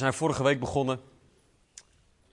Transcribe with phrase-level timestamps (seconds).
[0.00, 1.00] zijn vorige week begonnen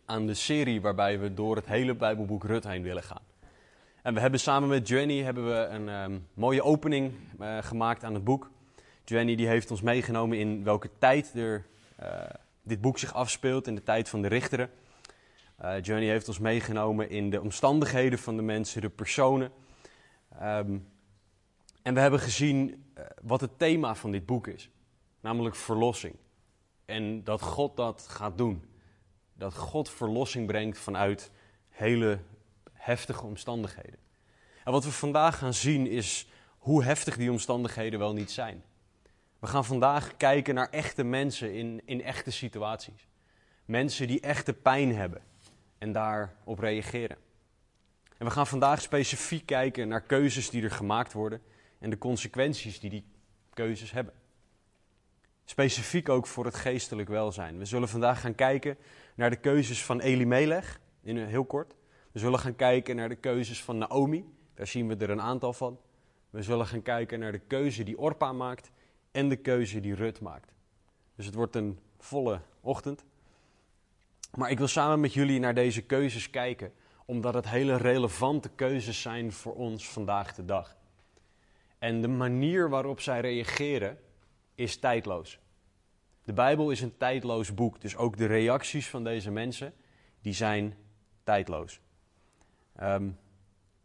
[0.05, 3.21] aan de serie waarbij we door het hele Bijbelboek Rut heen willen gaan.
[4.01, 8.13] En we hebben samen met Jenny hebben we een ehm, mooie opening eh, gemaakt aan
[8.13, 8.51] het boek.
[9.05, 11.65] Jenny die heeft ons meegenomen in welke tijd er,
[11.95, 12.09] eh,
[12.63, 14.69] dit boek zich afspeelt, in de tijd van de richteren.
[15.61, 19.51] Uh, Jenny heeft ons meegenomen in de omstandigheden van de mensen, de personen.
[20.39, 20.77] Ehm,
[21.81, 22.83] en we hebben gezien
[23.21, 24.69] wat het thema van dit boek is,
[25.21, 26.15] namelijk verlossing.
[26.87, 28.65] En dat God dat gaat doen.
[29.33, 31.31] Dat God verlossing brengt vanuit
[31.69, 32.19] hele
[32.73, 33.99] heftige omstandigheden.
[34.63, 38.63] En wat we vandaag gaan zien is hoe heftig die omstandigheden wel niet zijn.
[39.39, 43.07] We gaan vandaag kijken naar echte mensen in, in echte situaties.
[43.65, 45.21] Mensen die echte pijn hebben
[45.77, 47.17] en daarop reageren.
[48.17, 51.41] En we gaan vandaag specifiek kijken naar keuzes die er gemaakt worden
[51.79, 53.05] en de consequenties die die
[53.53, 54.13] keuzes hebben.
[55.49, 57.57] Specifiek ook voor het geestelijk welzijn.
[57.57, 58.77] We zullen vandaag gaan kijken
[59.15, 61.75] naar de keuzes van Elimelech, in heel kort.
[62.11, 65.53] We zullen gaan kijken naar de keuzes van Naomi, daar zien we er een aantal
[65.53, 65.79] van.
[66.29, 68.71] We zullen gaan kijken naar de keuze die Orpa maakt
[69.11, 70.53] en de keuze die Rut maakt.
[71.15, 73.03] Dus het wordt een volle ochtend.
[74.37, 76.73] Maar ik wil samen met jullie naar deze keuzes kijken,
[77.05, 80.75] omdat het hele relevante keuzes zijn voor ons vandaag de dag.
[81.79, 83.97] En de manier waarop zij reageren
[84.57, 85.39] is tijdloos.
[86.23, 89.73] De Bijbel is een tijdloos boek, dus ook de reacties van deze mensen,
[90.21, 90.77] die zijn
[91.23, 91.79] tijdloos.
[92.81, 93.17] Um,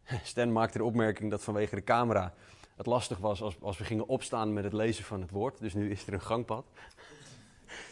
[0.22, 2.34] Stan maakte de opmerking dat vanwege de camera
[2.76, 5.60] het lastig was als, als we gingen opstaan met het lezen van het woord.
[5.60, 6.66] Dus nu is er een gangpad.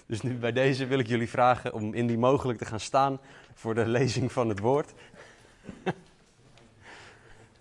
[0.06, 3.20] Dus nu bij deze wil ik jullie vragen om indien mogelijk te gaan staan
[3.54, 4.92] voor de lezing van het woord.
[5.84, 5.94] um,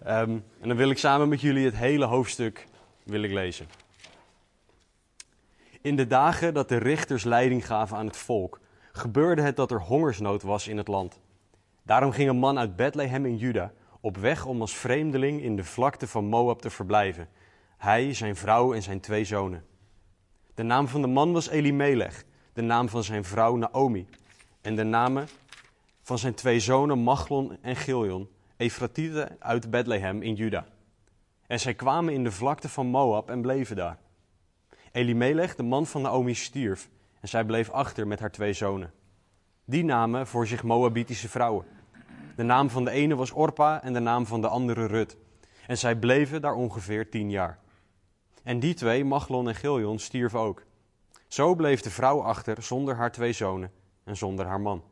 [0.61, 2.67] en dan wil ik samen met jullie het hele hoofdstuk
[3.04, 3.67] wil ik lezen.
[5.81, 8.59] In de dagen dat de richters leiding gaven aan het volk,
[8.91, 11.20] gebeurde het dat er hongersnood was in het land.
[11.83, 13.71] Daarom ging een man uit Bethlehem in Juda
[14.02, 17.30] op weg om als vreemdeling in de vlakte van Moab te verblijven.
[17.77, 19.65] Hij, zijn vrouw en zijn twee zonen.
[20.54, 22.23] De naam van de man was Elimelech,
[22.54, 24.08] de naam van zijn vrouw Naomi
[24.61, 25.27] en de namen
[26.02, 30.65] van zijn twee zonen Machlon en Giljon, Efratieten uit Bethlehem in Juda.
[31.48, 33.98] En zij kwamen in de vlakte van Moab en bleven daar.
[34.92, 36.89] Elimelech, de man van Naomi, stierf
[37.20, 38.94] en zij bleef achter met haar twee zonen.
[39.66, 41.66] Die namen voor zich Moabitische vrouwen.
[42.36, 45.17] De naam van de ene was Orpa en de naam van de andere Rut.
[45.67, 47.60] En zij bleven daar ongeveer tien jaar.
[48.44, 50.64] En die twee, Machlon en Giljon, stierven ook.
[51.28, 53.72] Zo bleef de vrouw achter zonder haar twee zonen
[54.04, 54.83] en zonder haar man.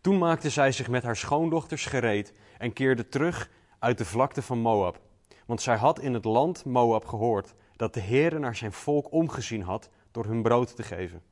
[0.00, 4.58] Toen maakte zij zich met haar schoondochters gereed en keerde terug uit de vlakte van
[4.58, 5.00] Moab.
[5.46, 9.62] Want zij had in het land Moab gehoord dat de Heere naar zijn volk omgezien
[9.62, 11.22] had door hun brood te geven.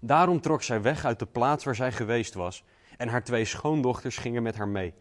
[0.00, 2.64] Daarom trok zij weg uit de plaats waar zij geweest was
[2.96, 4.94] en haar twee schoondochters gingen met haar mee.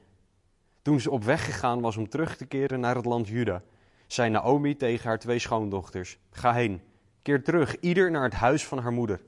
[0.82, 3.62] Toen ze op weg gegaan was om terug te keren naar het land Juda,
[4.08, 6.82] zei Naomi tegen haar twee schoondochters: Ga heen,
[7.22, 9.22] keer terug, ieder naar het huis van haar moeder.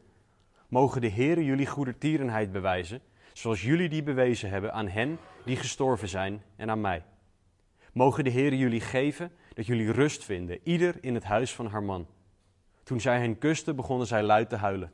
[0.67, 3.01] Mogen de Heere jullie goedertierenheid bewijzen,
[3.33, 7.03] zoals jullie die bewezen hebben aan hen die gestorven zijn en aan mij.
[7.93, 11.83] Mogen de Heere jullie geven dat jullie rust vinden, ieder in het huis van haar
[11.83, 12.07] man.
[12.83, 14.91] Toen zij hen kuste, begonnen zij luid te huilen.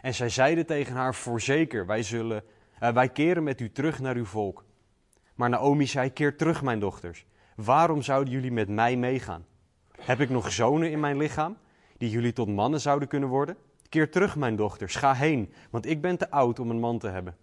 [0.00, 2.44] En zij zeiden tegen haar: Voorzeker, wij, zullen,
[2.82, 4.64] uh, wij keren met u terug naar uw volk.
[5.34, 7.26] Maar Naomi zei: Keer terug, mijn dochters.
[7.56, 9.46] Waarom zouden jullie met mij meegaan?
[10.00, 11.56] Heb ik nog zonen in mijn lichaam
[11.96, 13.56] die jullie tot mannen zouden kunnen worden?
[13.88, 17.08] Keer terug, mijn dochters, ga heen, want ik ben te oud om een man te
[17.08, 17.36] hebben.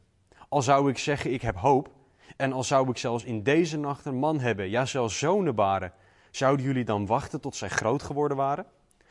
[0.50, 1.92] Al zou ik zeggen: Ik heb hoop,
[2.38, 5.94] en al zou ik zelfs in deze nacht een man hebben, ja, zelfs zonen baren,
[6.32, 8.66] zouden jullie dan wachten tot zij groot geworden waren?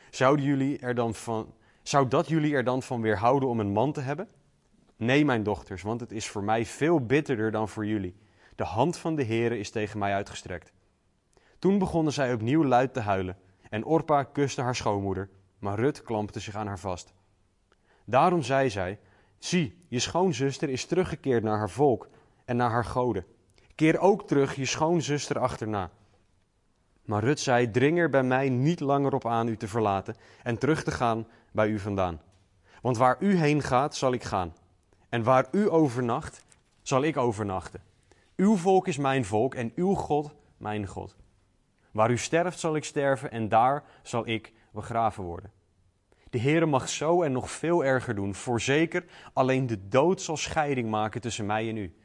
[0.09, 3.91] Zouden jullie er dan van, zou dat jullie er dan van weerhouden om een man
[3.91, 4.27] te hebben?
[4.95, 8.15] Nee, mijn dochters, want het is voor mij veel bitterder dan voor jullie.
[8.55, 10.73] De hand van de Heere is tegen mij uitgestrekt.
[11.59, 13.37] Toen begonnen zij opnieuw luid te huilen,
[13.69, 15.29] en Orpa kuste haar schoonmoeder,
[15.59, 17.13] maar Rut klampte zich aan haar vast.
[18.05, 18.99] Daarom zei zij:
[19.37, 22.09] Zie, je schoonzuster is teruggekeerd naar haar volk
[22.45, 23.25] en naar haar goden.
[23.75, 25.91] Keer ook terug je schoonzuster achterna.
[27.11, 30.57] Maar Rut zei: Dring er bij mij niet langer op aan u te verlaten en
[30.57, 32.21] terug te gaan bij u vandaan.
[32.81, 34.55] Want waar u heen gaat, zal ik gaan.
[35.09, 36.45] En waar u overnacht,
[36.81, 37.81] zal ik overnachten.
[38.35, 41.15] Uw volk is mijn volk en uw God mijn God.
[41.91, 45.51] Waar u sterft, zal ik sterven en daar zal ik begraven worden.
[46.29, 48.35] De Heere mag zo en nog veel erger doen.
[48.35, 51.95] Voorzeker, alleen de dood zal scheiding maken tussen mij en u.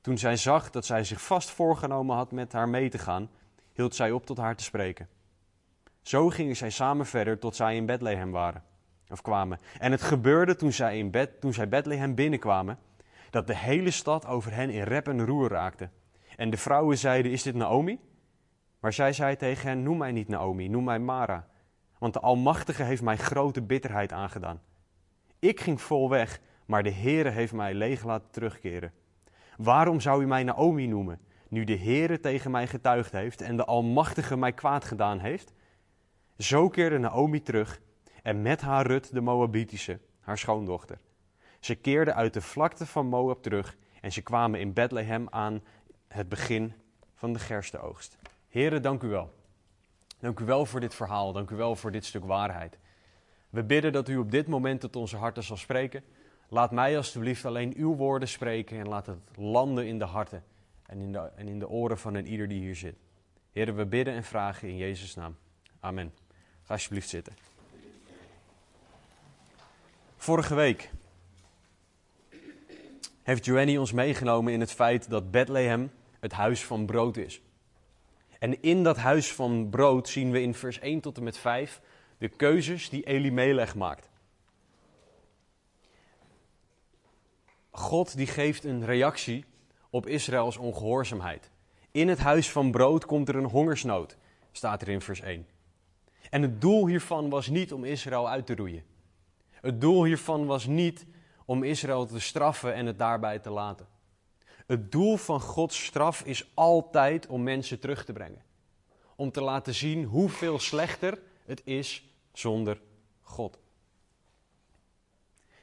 [0.00, 3.30] Toen zij zag dat zij zich vast voorgenomen had met haar mee te gaan,
[3.76, 5.08] hield zij op tot haar te spreken.
[6.02, 8.62] Zo gingen zij samen verder tot zij in Bethlehem waren.
[9.08, 9.58] of kwamen.
[9.78, 12.78] En het gebeurde toen zij, in bed, toen zij Bethlehem binnenkwamen,
[13.30, 15.90] dat de hele stad over hen in rep en roer raakte.
[16.36, 18.00] En de vrouwen zeiden, is dit Naomi?
[18.80, 21.48] Maar zij zei tegen hen, noem mij niet Naomi, noem mij Mara.
[21.98, 24.60] Want de Almachtige heeft mij grote bitterheid aangedaan.
[25.38, 28.92] Ik ging vol weg, maar de Heere heeft mij leeg laten terugkeren.
[29.56, 31.20] Waarom zou u mij Naomi noemen,
[31.56, 35.52] nu de Heere tegen mij getuigd heeft en de Almachtige mij kwaad gedaan heeft?
[36.38, 37.80] Zo keerde Naomi terug
[38.22, 40.98] en met haar Rut de Moabitische, haar schoondochter.
[41.60, 45.62] Ze keerden uit de vlakte van Moab terug en ze kwamen in Bethlehem aan
[46.08, 46.72] het begin
[47.14, 48.16] van de gerstenoogst.
[48.48, 49.34] Heren, dank u wel.
[50.18, 52.78] Dank u wel voor dit verhaal, dank u wel voor dit stuk waarheid.
[53.50, 56.04] We bidden dat u op dit moment tot onze harten zal spreken.
[56.48, 60.44] Laat mij alstublieft alleen uw woorden spreken en laat het landen in de harten
[60.86, 62.96] en in de, en in de oren van een ieder die hier zit.
[63.52, 65.36] Heren, we bidden en vragen in Jezus' naam.
[65.80, 66.12] Amen.
[66.62, 67.36] Ga alsjeblieft zitten.
[70.16, 70.90] Vorige week
[73.22, 75.90] heeft Joanny ons meegenomen in het feit dat Bethlehem
[76.20, 77.40] het huis van brood is.
[78.38, 81.80] En in dat huis van brood zien we in vers 1 tot en met 5
[82.18, 84.08] de keuzes die Elimelech maakt.
[87.70, 89.44] God die geeft een reactie
[89.96, 91.50] op Israëls ongehoorzaamheid.
[91.90, 94.16] In het huis van brood komt er een hongersnood,
[94.52, 95.46] staat er in vers 1.
[96.30, 98.84] En het doel hiervan was niet om Israël uit te roeien.
[99.50, 101.06] Het doel hiervan was niet
[101.44, 103.86] om Israël te straffen en het daarbij te laten.
[104.66, 108.42] Het doel van Gods straf is altijd om mensen terug te brengen.
[109.16, 112.80] Om te laten zien hoeveel slechter het is zonder
[113.22, 113.58] God.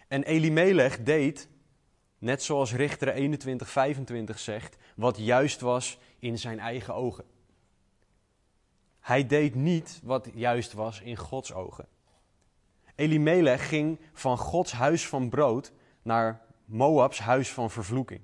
[0.07, 1.47] En Elimelech deed,
[2.23, 3.13] net zoals Richter
[4.29, 7.23] 21:25 zegt, wat juist was in zijn eigen ogen.
[8.99, 11.87] Hij deed niet wat juist was in Gods ogen.
[12.95, 15.71] Elimelech ging van Gods huis van brood
[16.01, 18.21] naar Moabs huis van vervloeking.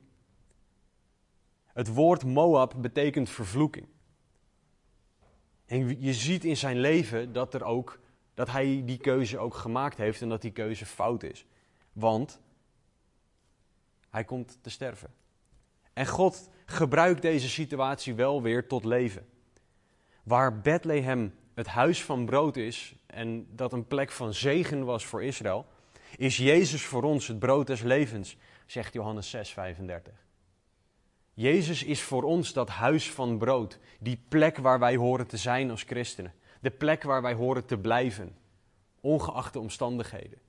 [1.66, 3.88] Het woord Moab betekent vervloeking.
[5.66, 8.00] En je ziet in zijn leven dat, er ook,
[8.34, 11.46] dat hij die keuze ook gemaakt heeft en dat die keuze fout is.
[11.94, 12.40] Want
[14.10, 15.14] hij komt te sterven.
[15.94, 19.28] En God gebruikt deze situatie wel weer tot leven.
[20.24, 25.24] Waar Bethlehem het huis van brood is en dat een plek van zegen was voor
[25.24, 25.66] Israël,
[26.18, 30.14] is Jezus voor ons het brood des levens, zegt Johannes 6, 35.
[31.34, 35.70] Jezus is voor ons dat huis van brood, die plek waar wij horen te zijn
[35.72, 38.38] als christenen, de plek waar wij horen te blijven,
[39.00, 40.40] ongeacht de omstandigheden.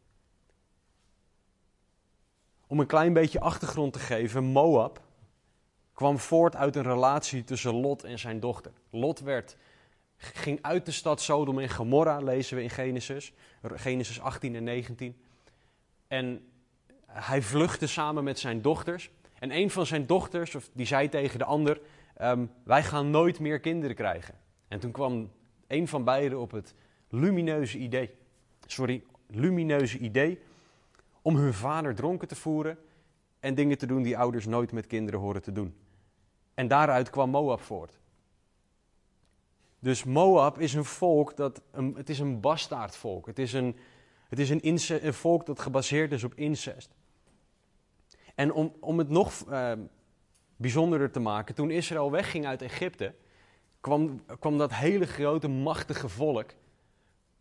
[2.70, 5.00] Om een klein beetje achtergrond te geven, Moab
[5.94, 8.72] kwam voort uit een relatie tussen Lot en zijn dochter.
[8.90, 9.56] Lot werd
[10.16, 13.32] ging uit de stad Sodom en Gomorra, lezen we in Genesis,
[13.62, 15.16] Genesis 18 en 19.
[16.08, 16.50] En
[17.06, 19.10] hij vluchtte samen met zijn dochters.
[19.38, 21.80] En een van zijn dochters, of die zei tegen de ander,
[22.16, 24.34] ehm, wij gaan nooit meer kinderen krijgen.
[24.68, 25.30] En toen kwam
[25.66, 26.74] een van beiden op het
[27.08, 28.10] lumineuze idee,
[28.66, 30.40] sorry, lumineuze idee,
[31.22, 32.78] om hun vader dronken te voeren
[33.40, 35.74] en dingen te doen die ouders nooit met kinderen horen te doen.
[36.54, 37.98] En daaruit kwam Moab voort.
[39.78, 43.26] Dus Moab is een volk dat, een, het is een bastaardvolk.
[43.26, 43.76] Het is, een,
[44.28, 44.60] het is een,
[45.06, 46.94] een volk dat gebaseerd is op incest.
[48.34, 49.72] En om, om het nog uh,
[50.56, 53.14] bijzonderder te maken, toen Israël wegging uit Egypte,
[53.80, 56.50] kwam, kwam dat hele grote, machtige volk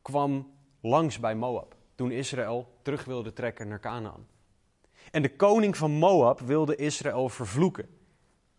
[0.01, 1.75] kwam langs bij Moab.
[1.99, 4.27] Toen Israël terug wilde trekken naar Canaan.
[5.11, 7.89] En de koning van Moab wilde Israël vervloeken.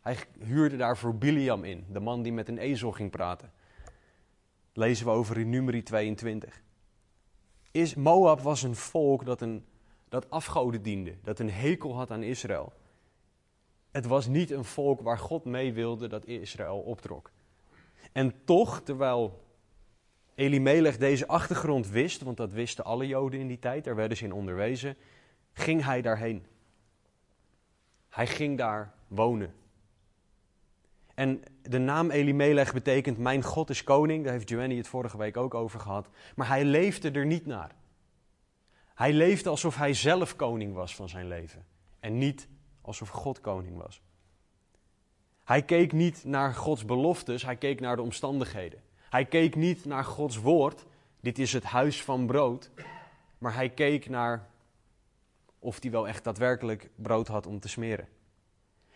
[0.01, 3.53] Hij huurde daarvoor Biliam in, de man die met een ezel ging praten
[4.73, 6.63] lezen we over in Numeri 22.
[7.71, 9.65] Is, Moab was een volk dat, een,
[10.09, 12.73] dat afgoden diende, dat een hekel had aan Israël.
[13.91, 17.31] Het was niet een volk waar God mee wilde dat Israël optrok.
[18.13, 19.49] En toch, terwijl
[20.41, 24.25] Elimelech deze achtergrond wist, want dat wisten alle Joden in die tijd, daar werden ze
[24.25, 24.97] in onderwezen,
[25.53, 26.47] ging hij daarheen.
[28.09, 29.55] Hij ging daar wonen.
[31.15, 34.25] En de naam Elimelech betekent mijn God is koning.
[34.25, 36.09] Daar heeft Joanny het vorige week ook over gehad.
[36.35, 37.75] Maar hij leefde er niet naar.
[38.95, 41.67] Hij leefde alsof hij zelf koning was van zijn leven.
[42.01, 42.49] En niet
[42.81, 44.03] alsof God koning was.
[45.45, 48.83] Hij keek niet naar Gods beloftes, hij keek naar de omstandigheden.
[49.11, 50.87] Hij keek niet naar Gods woord,
[51.21, 52.71] dit is het huis van brood.
[53.39, 54.49] Maar hij keek naar
[55.59, 58.09] of hij wel echt daadwerkelijk brood had om te smeren.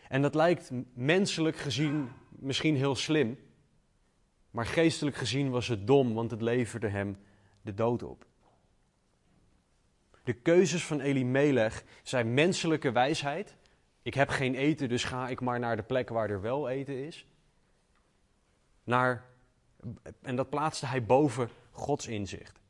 [0.09, 3.38] En dat lijkt menselijk gezien misschien heel slim,
[4.50, 7.18] maar geestelijk gezien was het dom, want het leverde hem
[7.62, 8.26] de dood op.
[10.25, 13.56] De keuzes van Elimelech zijn menselijke wijsheid.
[14.02, 17.06] Ik heb geen eten, dus ga ik maar naar de plek waar er wel eten
[17.06, 17.26] is.
[18.85, 19.25] Naar,
[20.23, 22.62] en dat plaatste hij boven Gods inzicht.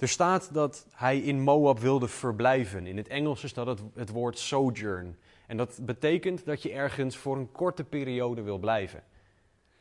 [0.00, 2.86] Er staat dat hij in Moab wilde verblijven.
[2.86, 5.18] In het Engels is dat het, het woord sojourn.
[5.46, 9.02] En dat betekent dat je ergens voor een korte periode wil blijven.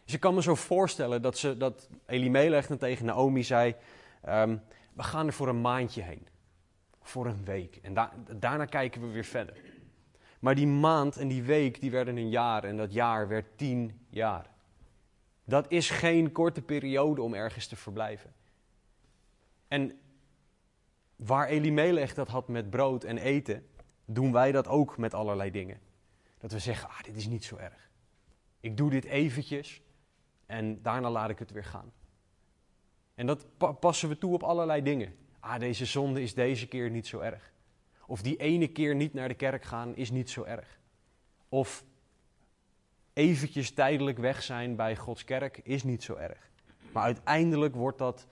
[0.05, 3.75] Dus ik kan me zo voorstellen dat, ze, dat Elimelech dan tegen Naomi zei:
[4.21, 4.57] ehm,
[4.93, 6.27] We gaan er voor een maandje heen.
[7.01, 7.79] Voor een week.
[7.81, 7.93] En
[8.39, 9.57] daarna kijken we weer verder.
[10.39, 12.63] Maar die maand en die week die werden een jaar.
[12.63, 14.49] En dat jaar werd tien jaar.
[15.49, 18.33] Dat is geen korte periode om ergens te verblijven.
[19.67, 19.99] En
[21.15, 23.67] waar Elimelech dat had met brood en eten,
[24.05, 25.79] doen wij dat ook met allerlei dingen.
[26.37, 27.89] Dat we zeggen, ah, dit is niet zo erg.
[28.59, 29.81] Ik doe dit eventjes
[30.45, 31.91] en daarna laat ik het weer gaan.
[33.15, 33.45] En dat
[33.79, 35.15] passen we toe op allerlei dingen.
[35.39, 37.53] Ah, deze zonde is deze keer niet zo erg.
[38.05, 40.79] Of die ene keer niet naar de kerk gaan is niet zo erg.
[41.49, 41.83] Of
[43.19, 46.49] eventjes tijdelijk weg zijn bij Gods kerk is niet zo erg.
[46.91, 48.27] Maar uiteindelijk wordt dat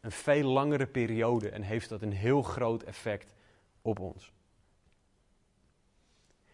[0.00, 3.34] een veel langere periode en heeft dat een heel groot effect
[3.82, 4.32] op ons.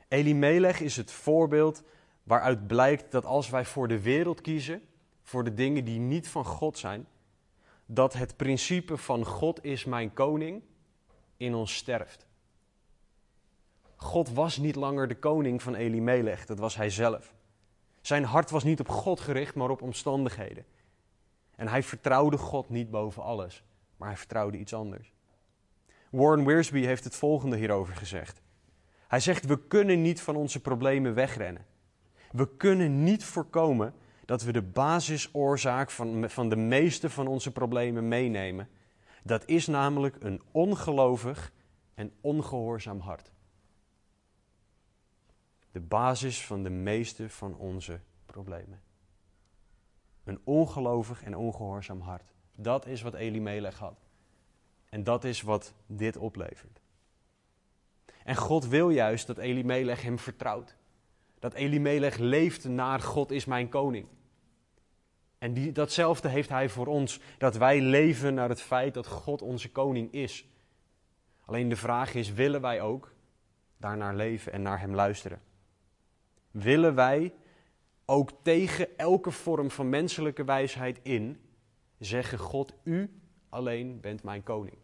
[0.09, 1.83] Elimelech is het voorbeeld
[2.23, 4.83] waaruit blijkt dat als wij voor de wereld kiezen,
[5.23, 7.06] voor de dingen die niet van God zijn,
[7.87, 10.62] dat het principe van God is mijn koning
[11.37, 12.26] in ons sterft.
[13.97, 17.35] God was niet langer de koning van Elimelech, dat was hij zelf.
[18.07, 20.65] Zijn hart was niet op God gericht, maar op omstandigheden.
[21.57, 23.65] En hij vertrouwde God niet boven alles,
[23.97, 25.13] maar hij vertrouwde iets anders.
[26.11, 28.43] Warren Wiersbe heeft het volgende hierover gezegd.
[29.09, 31.67] Hij zegt: We kunnen niet van onze problemen wegrennen.
[32.33, 33.95] We kunnen niet voorkomen
[34.25, 38.69] dat we de basisoorzaak van, van de meeste van onze problemen meenemen.
[39.23, 41.53] Dat is namelijk een ongelovig
[41.95, 43.31] en ongehoorzaam hart.
[45.76, 48.83] De basis van de meeste van onze problemen.
[50.25, 52.33] Een ongelovig en ongehoorzaam hart.
[52.54, 53.99] Dat is wat Elimelech had.
[54.88, 56.80] En dat is wat dit oplevert.
[58.25, 60.76] En God wil juist dat Elimelech hem vertrouwt.
[61.38, 64.06] Dat Elimelech leeft naar God is mijn koning.
[65.38, 69.42] En die, datzelfde heeft hij voor ons, dat wij leven naar het feit dat God
[69.42, 70.47] onze koning is.
[71.45, 73.12] Alleen de vraag is, willen wij ook
[73.76, 75.46] daarnaar leven en naar hem luisteren?
[76.57, 77.35] Willen wij
[78.05, 81.41] ook tegen elke vorm van menselijke wijsheid in
[81.99, 84.77] zeggen: God, u alleen bent mijn koning?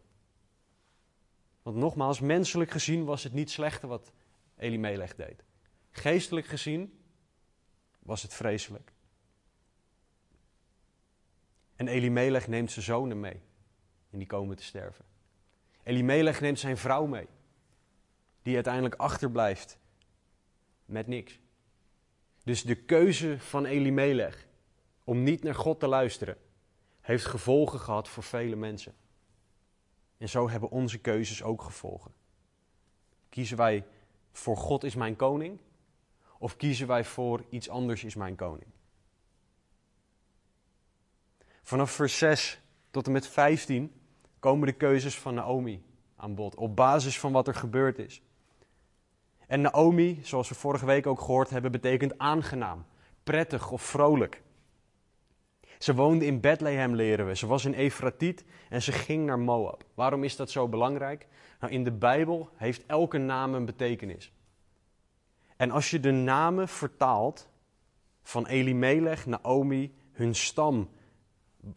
[1.61, 4.11] Want nogmaals, menselijk gezien was het niet slechte wat
[4.55, 5.43] Elimelech deed.
[5.91, 6.99] Geestelijk gezien
[7.99, 8.91] was het vreselijk.
[11.75, 13.41] En Elimelech neemt zijn zonen mee.
[14.09, 15.05] En die komen te sterven.
[15.83, 17.27] Elimelech neemt zijn vrouw mee.
[18.41, 19.77] Die uiteindelijk achterblijft
[20.85, 21.41] met niks.
[22.43, 24.47] Dus de keuze van Elimelech
[25.03, 26.37] om niet naar God te luisteren,
[27.01, 28.93] heeft gevolgen gehad voor vele mensen.
[30.17, 32.11] En zo hebben onze keuzes ook gevolgen.
[33.29, 33.85] Kiezen wij
[34.31, 35.59] voor God is mijn koning?
[36.37, 38.71] Of kiezen wij voor iets anders is mijn koning?
[41.61, 44.01] Vanaf vers 6 tot en met 15
[44.39, 45.83] komen de keuzes van Naomi
[46.15, 46.55] aan bod.
[46.55, 48.21] Op basis van wat er gebeurd is.
[49.53, 52.85] En Naomi, zoals we vorige week ook gehoord hebben, betekent aangenaam,
[53.23, 54.41] prettig of vrolijk.
[55.77, 57.35] Ze woonde in Bethlehem, leren we.
[57.35, 59.85] Ze was in Efratiet en ze ging naar Moab.
[59.93, 61.27] Waarom is dat zo belangrijk?
[61.59, 64.33] Nou, in de Bijbel heeft elke naam een betekenis.
[65.57, 67.47] En als je de namen vertaalt
[68.23, 70.89] van Elimelech, Naomi, hun stam,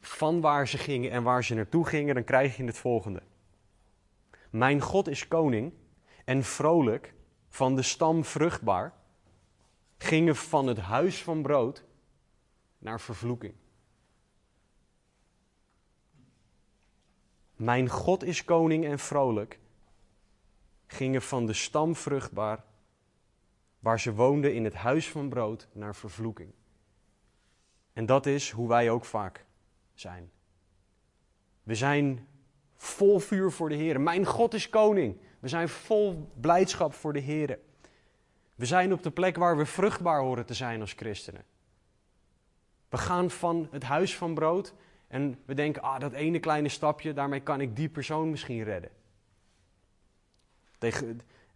[0.01, 3.23] van waar ze gingen en waar ze naartoe gingen, dan krijg je het volgende.
[4.51, 5.73] Mijn God is koning
[6.25, 7.15] en vrolijk
[7.49, 8.95] van de stam vruchtbaar,
[9.99, 11.85] gingen van het huis van brood
[12.79, 13.55] naar vervloeking.
[17.57, 19.59] Mijn God is koning en vrolijk,
[20.87, 22.65] gingen van de stam vruchtbaar,
[23.79, 26.53] waar ze woonden in het huis van brood, naar vervloeking.
[27.93, 29.45] En dat is hoe wij ook vaak
[29.95, 30.31] zijn.
[31.63, 32.29] We zijn
[32.75, 34.01] vol vuur voor de Heer.
[34.01, 35.21] Mijn God is koning.
[35.47, 37.59] We zijn vol blijdschap voor de Heer.
[38.55, 41.45] We zijn op de plek waar we vruchtbaar horen te zijn als christenen.
[42.89, 44.75] We gaan van het huis van brood
[45.09, 48.91] en we denken, ah, dat ene kleine stapje, daarmee kan ik die persoon misschien redden.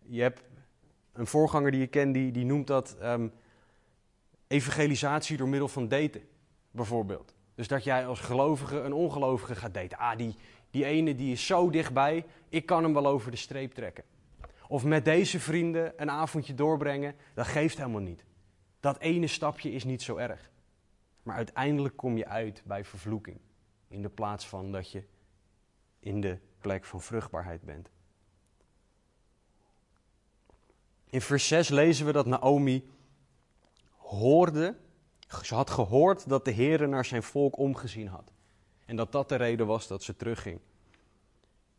[0.03, 0.43] Je hebt
[1.13, 3.33] een voorganger die je kent, die, die noemt dat um,
[4.47, 6.23] evangelisatie door middel van daten,
[6.71, 7.35] bijvoorbeeld.
[7.55, 9.99] Dus dat jij als gelovige een ongelovige gaat daten.
[9.99, 10.37] Ah, die,
[10.71, 14.05] die ene die is zo dichtbij, ik kan hem wel over de streep trekken.
[14.69, 18.25] Of met deze vrienden een avondje doorbrengen, dat geeft helemaal niet.
[18.81, 20.50] Dat ene stapje is niet zo erg.
[21.23, 23.41] Maar uiteindelijk kom je uit bij vervloeking.
[23.89, 25.05] In de plaats van dat je
[26.00, 27.91] in de plek van vruchtbaarheid bent.
[31.05, 32.91] In vers 6 lezen we dat Naomi
[33.97, 34.77] hoorde,
[35.43, 38.33] ze had gehoord dat de Heer naar zijn volk omgezien had.
[38.91, 40.61] En dat dat de reden was dat ze terugging.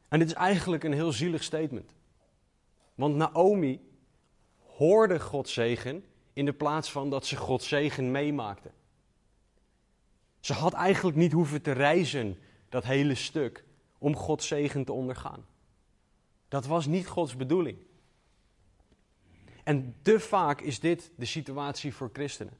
[0.07, 1.93] En dit is eigenlijk een heel zielig statement.
[2.95, 3.81] Want Naomi
[4.57, 8.71] hoorde Gods zegen in de plaats van dat ze Gods zegen meemaakte.
[10.39, 12.39] Ze had eigenlijk niet hoeven te reizen,
[12.69, 13.63] dat hele stuk,
[13.97, 15.45] om Gods zegen te ondergaan.
[16.47, 17.77] Dat was niet Gods bedoeling.
[19.63, 22.57] En te vaak is dit de situatie voor christenen.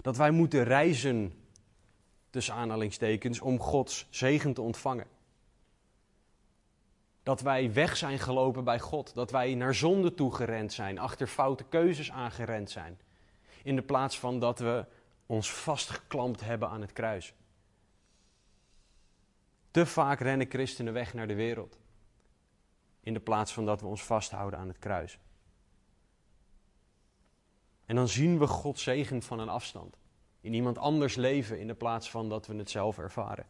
[0.00, 1.32] Dat wij moeten reizen,
[2.30, 5.06] tussen aanhalingstekens, om Gods zegen te ontvangen.
[7.22, 9.14] Dat wij weg zijn gelopen bij God.
[9.14, 13.00] Dat wij naar zonde toe gerend zijn, achter foute keuzes aangerend zijn.
[13.62, 14.86] In de plaats van dat we
[15.26, 17.34] ons vastgeklampt hebben aan het kruis.
[19.70, 21.78] Te vaak rennen christenen weg naar de wereld.
[23.00, 25.18] In de plaats van dat we ons vasthouden aan het kruis.
[27.86, 29.96] En dan zien we Gods zegen van een afstand.
[30.40, 33.46] In iemand anders leven in de plaats van dat we het zelf ervaren.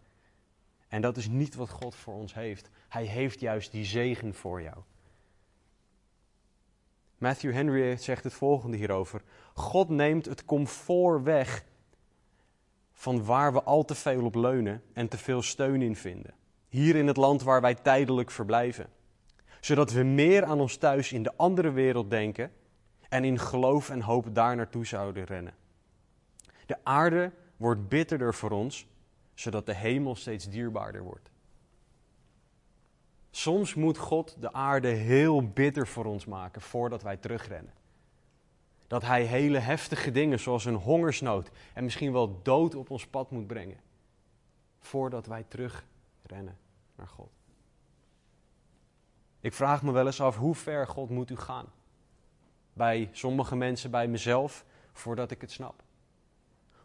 [0.88, 2.71] En dat is niet wat God voor ons heeft.
[2.88, 4.76] Hij heeft juist die zegen voor jou.
[7.18, 9.23] Matthew Henry zegt het volgende hierover.
[9.54, 11.64] God neemt het comfort weg
[12.92, 16.35] van waar we al te veel op leunen en te veel steun in vinden.
[16.68, 18.87] Hier in het land waar wij tijdelijk verblijven.
[19.61, 22.52] Zodat we meer aan ons thuis in de andere wereld denken
[23.09, 25.54] en in geloof en hoop daar naartoe zouden rennen.
[26.68, 28.87] De aarde wordt bitterder voor ons,
[29.34, 31.30] zodat de hemel steeds dierbaarder wordt.
[33.31, 37.72] Soms moet God de aarde heel bitter voor ons maken voordat wij terugrennen.
[38.87, 43.31] Dat Hij hele heftige dingen zoals een hongersnood en misschien wel dood op ons pad
[43.31, 43.81] moet brengen.
[44.81, 46.59] Voordat wij terugrennen
[46.94, 47.31] naar God.
[49.40, 51.66] Ik vraag me wel eens af hoe ver God moet u gaan
[52.72, 55.87] bij sommige mensen, bij mezelf, voordat ik het snap.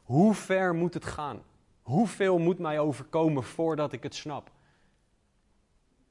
[0.03, 1.43] Hoe ver moet het gaan?
[1.81, 4.51] Hoeveel moet mij overkomen voordat ik het snap?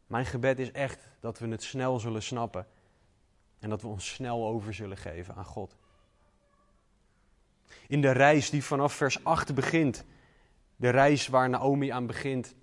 [0.06, 2.66] Mijn gebed is echt dat we het snel zullen snappen
[3.58, 5.76] en dat we ons snel over zullen geven aan God.
[7.88, 10.04] In de reis die vanaf vers 8 begint,
[10.76, 12.54] de reis waar Naomi aan begint,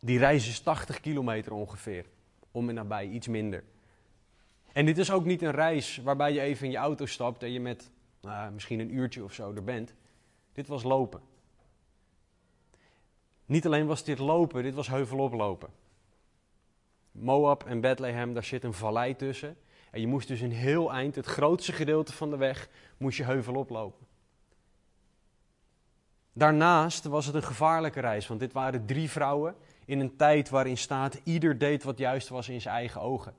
[0.00, 2.06] die reis is 80 kilometer ongeveer,
[2.50, 3.64] om en nabij, iets minder.
[4.72, 7.52] En dit is ook niet een reis waarbij je even in je auto stapt en
[7.52, 9.94] je met nou, misschien een uurtje of zo er bent.
[10.52, 11.20] Dit was lopen.
[13.46, 15.68] Niet alleen was dit lopen, dit was heuvelop lopen.
[17.12, 19.56] Moab en Bethlehem, daar zit een vallei tussen.
[19.90, 23.24] En je moest dus een heel eind, het grootste gedeelte van de weg, moest je
[23.24, 24.06] heuvelop lopen.
[26.32, 29.54] Daarnaast was het een gevaarlijke reis, want dit waren drie vrouwen
[29.84, 33.34] in een tijd waarin staat, ieder deed wat juist was in zijn eigen ogen.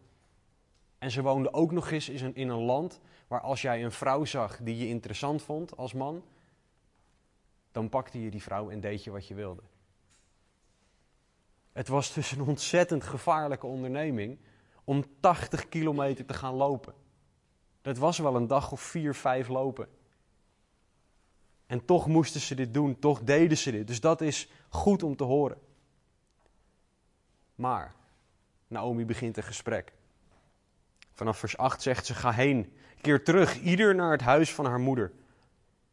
[0.99, 3.91] En ze woonden ook nog eens in een, in een land waar als jij een
[3.91, 6.23] vrouw zag die je interessant vond als man,
[7.71, 9.61] dan pakte je die vrouw en deed je wat je wilde.
[11.71, 14.37] Het was dus een ontzettend gevaarlijke onderneming
[14.83, 16.93] om 80 kilometer te gaan lopen.
[17.81, 19.87] Dat was wel een dag of vier, vijf lopen.
[21.65, 23.87] En toch moesten ze dit doen, toch deden ze dit.
[23.87, 25.57] Dus dat is goed om te horen.
[27.55, 27.95] Maar
[28.67, 29.93] Naomi begint een gesprek.
[31.19, 34.79] Vanaf vers 8 zegt ze: Ga heen, keer terug, ieder naar het huis van haar
[34.79, 35.11] moeder.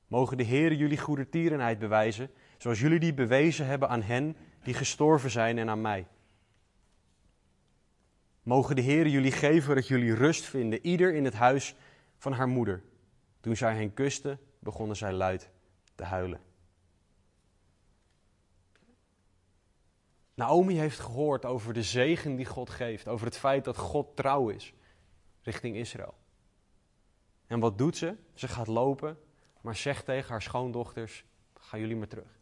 [0.07, 4.75] Mogen de Heer jullie goede tierenheid bewijzen, zoals jullie die bewezen hebben aan hen die
[4.75, 6.07] gestorven zijn en aan mij.
[8.43, 11.75] Mogen de Heer jullie geven dat jullie rust vinden, ieder in het huis
[12.19, 12.83] van haar moeder.
[13.41, 15.51] Toen zij hen kuste, begonnen zij luid
[15.95, 16.41] te huilen.
[20.35, 24.49] Naomi heeft gehoord over de zegen die God geeft, over het feit dat God trouw
[24.49, 24.75] is
[25.47, 26.15] richting Israël.
[27.47, 28.15] En wat doet ze?
[28.35, 29.19] Ze gaat lopen,
[29.61, 32.39] maar zegt tegen haar schoondochters: Gaan jullie maar terug.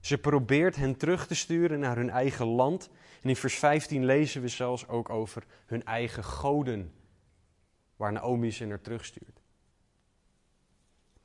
[0.00, 2.90] Ze probeert hen terug te sturen naar hun eigen land.
[3.22, 6.92] En in vers 15 lezen we zelfs ook over hun eigen goden,
[7.96, 9.40] waar Naomi ze naar terugstuurt.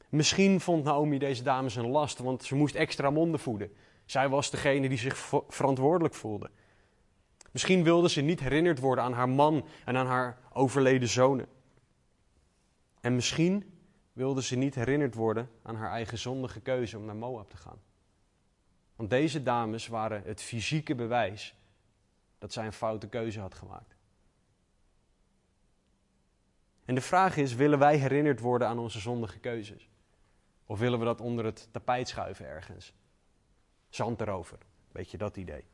[0.09, 3.71] Misschien vond Naomi deze dames een last, want ze moest extra monden voeden.
[4.05, 6.49] Zij was degene die zich verantwoordelijk voelde.
[7.55, 11.47] Misschien wilde ze niet herinnerd worden aan haar man en aan haar overleden zonen.
[13.01, 13.79] En misschien
[14.13, 17.81] wilde ze niet herinnerd worden aan haar eigen zondige keuze om naar Moab te gaan.
[18.95, 21.55] Want deze dames waren het fysieke bewijs
[22.37, 23.95] dat zij een foute keuze had gemaakt.
[26.85, 29.89] En de vraag is: willen wij herinnerd worden aan onze zondige keuzes?
[30.65, 32.93] Of willen we dat onder het tapijt schuiven ergens?
[33.89, 34.57] Zand erover,
[34.91, 35.65] beetje dat idee.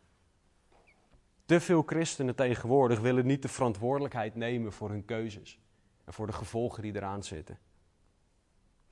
[1.51, 5.59] Te veel christenen tegenwoordig willen niet de verantwoordelijkheid nemen voor hun keuzes
[6.05, 7.59] en voor de gevolgen die eraan zitten.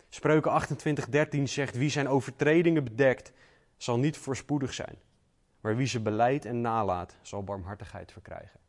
[0.09, 0.51] Spreuken
[1.37, 3.31] 28:13 zegt: Wie zijn overtredingen bedekt,
[3.77, 4.95] zal niet voorspoedig zijn,
[5.61, 8.59] maar wie ze beleidt en nalaat, zal barmhartigheid verkrijgen.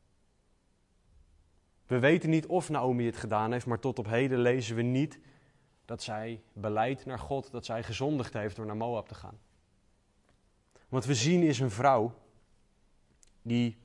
[1.87, 5.19] We weten niet of Naomi het gedaan heeft, maar tot op heden lezen we niet
[5.85, 9.39] dat zij beleidt naar God, dat zij gezondigd heeft door naar Moab te gaan.
[10.89, 12.15] Wat we zien is een vrouw
[13.43, 13.80] die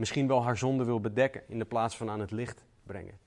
[0.00, 3.18] misschien wel haar zonde wil bedekken in de plaats van aan het licht brengen.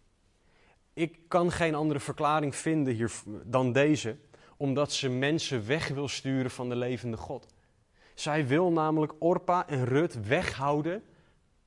[0.93, 3.11] Ik kan geen andere verklaring vinden hier
[3.45, 4.17] dan deze,
[4.57, 7.47] omdat ze mensen weg wil sturen van de levende God.
[8.13, 11.03] Zij wil namelijk Orpa en Rut weghouden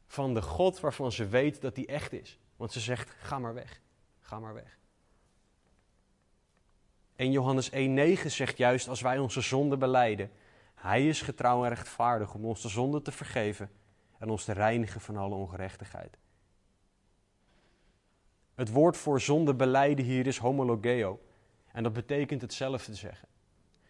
[0.07, 2.39] van de God waarvan ze weet dat die echt is.
[2.57, 3.81] Want ze zegt: ga maar weg,
[4.21, 4.79] ga maar weg.
[7.17, 10.31] En Johannes 1,9 zegt juist: als wij onze zonde beleiden,
[10.75, 13.71] Hij is getrouw en rechtvaardig om ons de zonde te vergeven
[14.19, 16.19] en ons te reinigen van alle ongerechtigheid.
[18.55, 21.21] Het woord voor zonde beleiden hier is homologeo.
[21.73, 23.29] En dat betekent hetzelfde zeggen.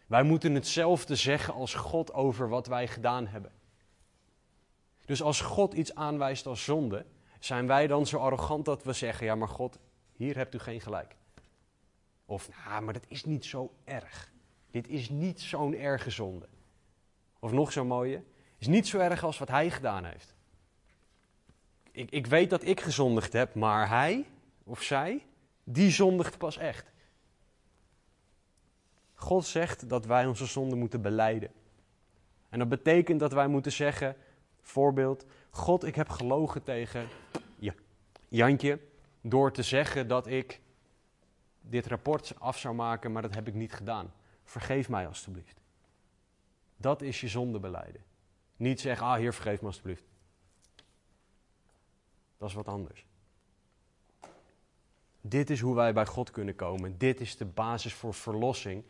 [0.07, 3.51] Wij moeten hetzelfde zeggen als God over wat wij gedaan hebben.
[5.05, 7.05] Dus als God iets aanwijst als zonde,
[7.39, 9.79] zijn wij dan zo arrogant dat we zeggen: Ja, maar God,
[10.13, 11.15] hier hebt u geen gelijk.
[12.25, 14.31] Of, nou, maar dat is niet zo erg.
[14.71, 16.47] Dit is niet zo'n erge zonde.
[17.39, 18.23] Of nog zo'n mooie,
[18.57, 20.35] is niet zo erg als wat hij gedaan heeft.
[21.91, 24.25] Ik, ik weet dat ik gezondigd heb, maar hij
[24.63, 25.25] of zij,
[25.63, 26.91] die zondigt pas echt.
[29.13, 31.51] God zegt dat wij onze zonde moeten beleiden.
[32.49, 34.15] En dat betekent dat wij moeten zeggen,
[34.61, 37.07] voorbeeld, God, ik heb gelogen tegen
[37.59, 37.73] ja,
[38.27, 38.79] Jantje
[39.21, 40.61] door te zeggen dat ik
[41.61, 44.13] dit rapport af zou maken, maar dat heb ik niet gedaan.
[44.43, 45.61] Vergeef mij alstublieft.
[46.77, 48.06] Dat is je zonde beleiden.
[48.57, 50.03] Niet zeggen, ah, hier vergeef me alstublieft.
[52.37, 53.05] Dat is wat anders.
[55.21, 56.97] Dit is hoe wij bij God kunnen komen.
[56.97, 58.83] Dit is de basis voor verlossing.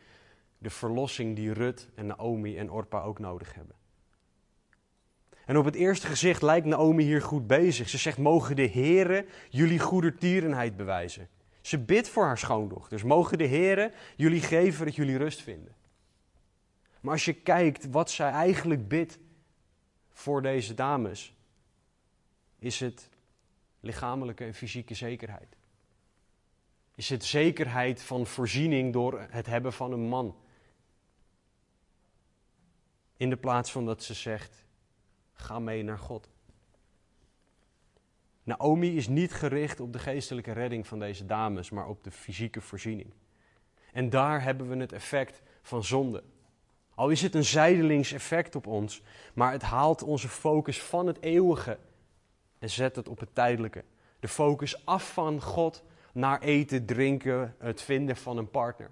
[0.58, 3.76] De verlossing die Rut en Naomi en Orpa ook nodig hebben.
[5.44, 7.88] En op het eerste gezicht lijkt Naomi hier goed bezig.
[7.88, 11.28] Ze zegt: Mogen de Heren jullie goedertierenheid bewijzen.
[11.60, 13.02] Ze bidt voor haar schoondochters.
[13.02, 15.74] Mogen de Heren jullie geven dat jullie rust vinden.
[17.00, 19.18] Maar als je kijkt wat zij eigenlijk bidt
[20.18, 21.34] voor deze dames,
[22.58, 23.08] is het
[23.80, 25.56] lichamelijke en fysieke zekerheid.
[26.94, 30.36] Is het zekerheid van voorziening door het hebben van een man.
[33.16, 34.64] In de plaats van dat ze zegt:
[35.32, 36.28] ga mee naar God.
[38.42, 42.60] Naomi is niet gericht op de geestelijke redding van deze dames, maar op de fysieke
[42.60, 43.12] voorziening.
[43.92, 46.22] En daar hebben we het effect van zonde.
[46.98, 49.02] Al is het een zijdelings effect op ons,
[49.34, 51.78] maar het haalt onze focus van het eeuwige
[52.58, 53.84] en zet het op het tijdelijke.
[54.20, 55.82] De focus af van God
[56.12, 58.90] naar eten, drinken, het vinden van een partner.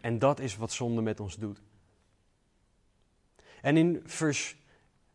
[0.00, 1.62] En dat is wat zonde met ons doet.
[3.60, 4.56] En in vers,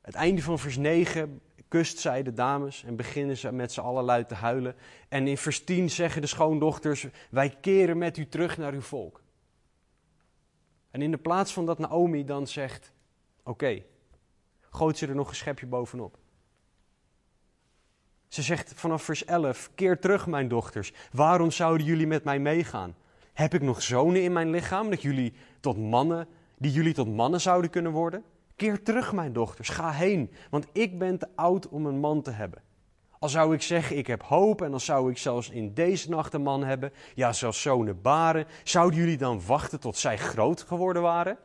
[0.01, 4.03] het einde van vers 9 kust zij de dames en beginnen ze met z'n allen
[4.03, 4.75] luid te huilen.
[5.09, 9.22] En in vers 10 zeggen de schoondochters, wij keren met u terug naar uw volk.
[10.93, 12.91] En in de plaats van dat Naomi dan zegt,
[13.43, 13.83] oké,
[14.69, 16.17] gooit ze er nog een schepje bovenop.
[18.27, 20.93] Ze zegt vanaf vers 11: Keer terug, mijn dochters.
[21.11, 22.95] Waarom zouden jullie met mij meegaan?
[23.33, 26.27] Heb ik nog zonen in mijn lichaam dat jullie tot mannen,
[26.57, 28.23] die jullie tot mannen zouden kunnen worden?
[28.55, 29.69] Keer terug, mijn dochters.
[29.69, 32.61] Ga heen, want ik ben te oud om een man te hebben.
[33.23, 36.33] Al zou ik zeggen, ik heb hoop en dan zou ik zelfs in deze nacht
[36.33, 41.01] een man hebben, ja, zelfs zonen baren, zouden jullie dan wachten tot zij groot geworden
[41.01, 41.37] waren?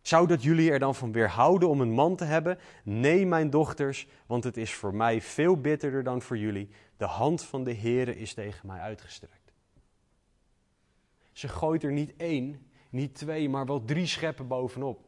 [0.00, 2.58] Zou dat jullie er dan van weerhouden om een man te hebben?
[2.84, 6.68] Nee, mijn dochters, want het is voor mij veel bitterder dan voor jullie.
[6.96, 9.52] De hand van de Heere is tegen mij uitgestrekt.
[11.32, 15.04] Ze gooit er niet één, niet twee, maar wel drie scheppen bovenop.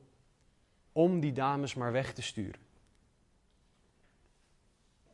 [0.92, 2.67] Om die dames maar weg te sturen.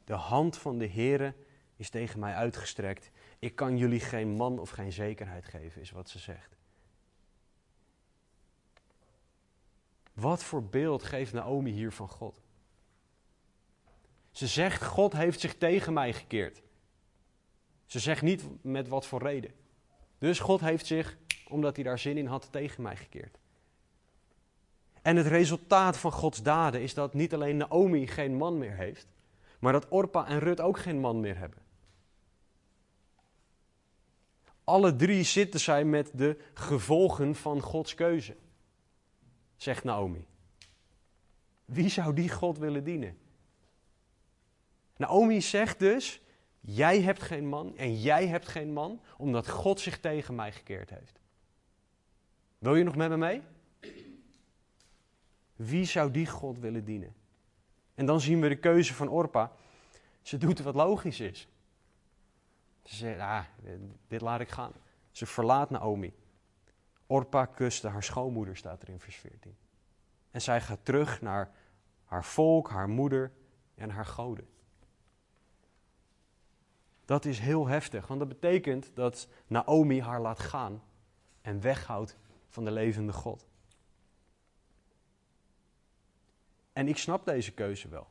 [0.05, 1.35] De hand van de Heere
[1.77, 3.11] is tegen mij uitgestrekt.
[3.39, 6.57] Ik kan jullie geen man of geen zekerheid geven, is wat ze zegt.
[10.13, 12.43] Wat voor beeld geeft Naomi hier van God?
[14.31, 16.63] Ze zegt: God heeft zich tegen mij gekeerd.
[17.87, 19.55] Ze zegt niet met wat voor reden.
[20.19, 21.17] Dus God heeft zich,
[21.49, 23.39] omdat hij daar zin in had, tegen mij gekeerd.
[25.03, 29.07] En het resultaat van Gods daden is dat niet alleen Naomi geen man meer heeft,
[29.65, 31.59] maar dat Orpa en Rut ook geen man meer hebben.
[34.65, 38.37] Alle drie zitten zij met de gevolgen van Gods keuze,
[39.57, 40.27] zegt Naomi.
[41.65, 43.19] Wie zou die God willen dienen?
[44.97, 46.23] Naomi zegt dus:
[46.61, 50.91] Jij hebt geen man en jij hebt geen man, omdat God zich tegen mij gekeerd
[50.91, 51.21] heeft.
[52.59, 53.43] Wil je nog met me mee?
[55.57, 57.15] Wie zou die God willen dienen?
[57.95, 59.53] En dan zien we de keuze van Orpa.
[60.23, 61.49] Ze doet wat logisch is.
[62.83, 63.45] Ze zegt, ah,
[64.09, 64.73] dit laat ik gaan.
[65.11, 66.15] Ze verlaat Naomi.
[67.07, 69.57] Orpa kuste haar schoonmoeder, staat er in vers 14.
[70.31, 71.53] En zij gaat terug naar
[72.05, 73.33] haar volk, haar moeder
[73.75, 74.49] en haar goden.
[77.05, 80.83] Dat is heel heftig, want dat betekent dat Naomi haar laat gaan
[81.43, 82.17] en weghoudt
[82.49, 83.47] van de levende God.
[86.75, 88.07] En ik snap deze keuze wel.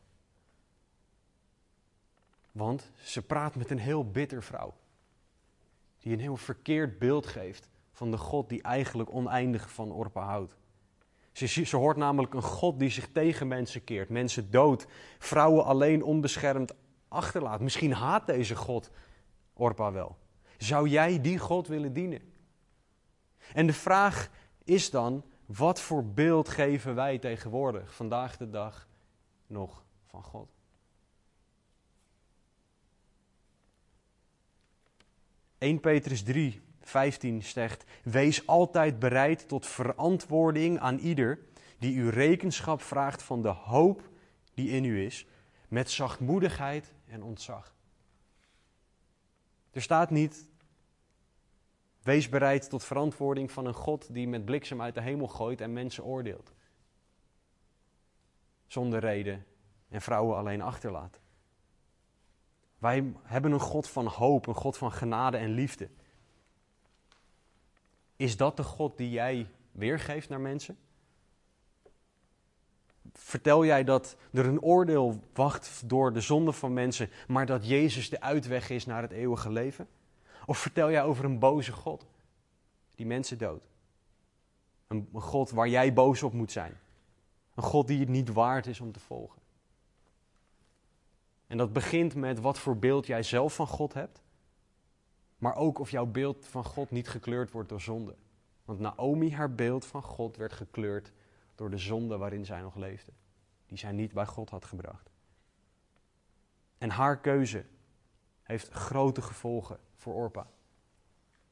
[2.52, 4.74] Want ze praat met een heel bitter vrouw.
[6.00, 10.56] Die een heel verkeerd beeld geeft van de God die eigenlijk oneindig van Orpa houdt.
[11.32, 14.88] Ze, ze hoort namelijk een God die zich tegen mensen keert, mensen dood,
[15.20, 16.74] vrouwen alleen onbeschermd
[17.08, 17.62] achterlaat.
[17.62, 18.90] Misschien haat deze God
[19.54, 20.18] Orpa wel.
[20.58, 22.22] Zou jij die God willen dienen?
[23.54, 24.30] En de vraag
[24.64, 28.88] is dan, wat voor beeld geven wij tegenwoordig, vandaag de dag,
[29.48, 30.52] nog van God?
[35.58, 41.40] (1 Petrus 3, 15 zegt: Wees altijd bereid tot verantwoording aan ieder
[41.80, 44.10] die u rekenschap vraagt van de hoop
[44.54, 45.28] die in u is,
[45.68, 47.76] met zachtmoedigheid en ontzag.
[49.72, 50.48] Er staat niet
[52.04, 55.74] Wees bereid tot verantwoording van een God die met bliksem uit de hemel gooit en
[55.74, 56.54] mensen oordeelt.
[58.68, 59.46] Zonder reden
[59.90, 61.20] en vrouwen alleen achterlaat.
[62.78, 65.90] Wij hebben een God van hoop, een God van genade en liefde.
[68.16, 70.78] Is dat de God die jij weergeeft naar mensen?
[73.14, 78.10] Vertel jij dat er een oordeel wacht door de zonde van mensen, maar dat Jezus
[78.10, 79.88] de uitweg is naar het eeuwige leven?
[80.46, 82.06] Of vertel jij over een boze God
[82.96, 83.68] die mensen doodt?
[84.88, 86.80] Een, God waar jij boos op moet zijn.
[87.56, 89.42] Een God die het niet waard is om te volgen.
[91.48, 94.22] En dat begint met wat voor beeld jij zelf van God hebt.
[95.38, 98.16] Maar ook of jouw beeld van God niet gekleurd wordt door zonde.
[98.66, 101.12] Want Naomi, haar beeld van God, werd gekleurd
[101.56, 103.12] door de zonde waarin zij nog leefde.
[103.66, 105.10] Die zij niet bij God had gebracht.
[106.78, 107.66] En haar keuze
[108.44, 110.48] heeft grote gevolgen voor Orpa.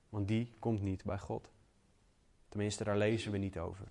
[0.10, 1.50] Want die komt niet bij God.
[2.50, 3.88] Tenminste, daar lezen we niet over.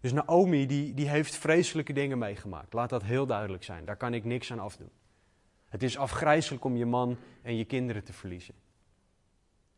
[0.00, 2.72] Dus Naomi, die, die heeft vreselijke dingen meegemaakt.
[2.72, 3.84] Laat dat heel duidelijk zijn.
[3.84, 4.90] Daar kan ik niks aan afdoen.
[5.68, 8.54] Het is afgrijzelijk om je man en je kinderen te verliezen.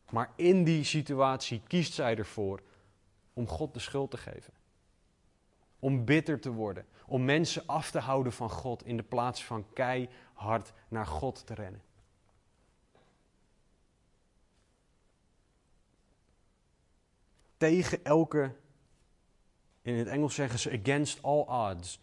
[0.09, 2.61] Maar in die situatie kiest zij ervoor
[3.33, 4.53] om God de schuld te geven.
[5.79, 6.85] Om bitter te worden.
[7.11, 11.53] Om mensen af te houden van God in de plaats van keihard naar God te
[11.53, 11.81] rennen.
[17.57, 18.55] Tegen elke,
[19.81, 22.01] in het Engels zeggen ze against all odds.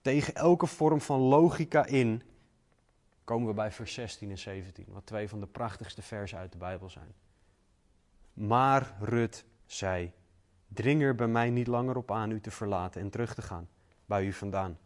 [0.00, 2.22] Tegen elke vorm van logica in
[3.24, 6.58] komen we bij vers 16 en 17, wat twee van de prachtigste versen uit de
[6.58, 7.14] Bijbel zijn.
[8.32, 10.12] Maar Rut zei:
[10.68, 13.68] Dring er bij mij niet langer op aan u te verlaten en terug te gaan
[14.10, 14.78] bij u vandaan.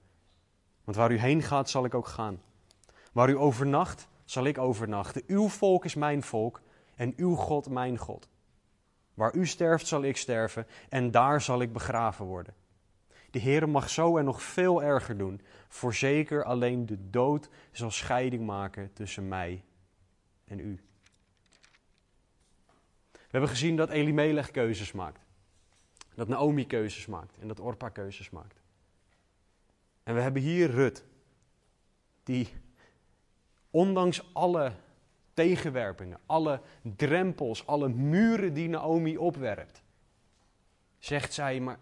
[0.85, 2.43] Want waar u heen gaat, zal ik ook gaan.
[3.13, 5.23] Waar u overnacht, zal ik overnachten.
[5.27, 6.61] Uw volk is mijn volk
[6.95, 8.29] en uw God mijn God.
[9.15, 12.55] Waar u sterft, zal ik sterven en daar zal ik begraven worden.
[13.31, 15.41] De Heer mag zo en nog veel erger doen.
[15.69, 19.65] Voorzeker alleen de dood zal scheiding maken tussen mij
[20.45, 20.81] en u.
[23.13, 25.21] We hebben gezien dat Elimelech keuzes maakt.
[26.15, 28.64] Dat Naomi keuzes maakt en dat Orpa keuzes maakt.
[30.05, 31.05] En we hebben hier Rut,
[32.23, 32.49] die
[33.71, 34.73] ondanks alle
[35.35, 39.83] tegenwerpingen, alle drempels, alle muren die Naomi opwerpt,
[40.99, 41.79] zegt zij, maar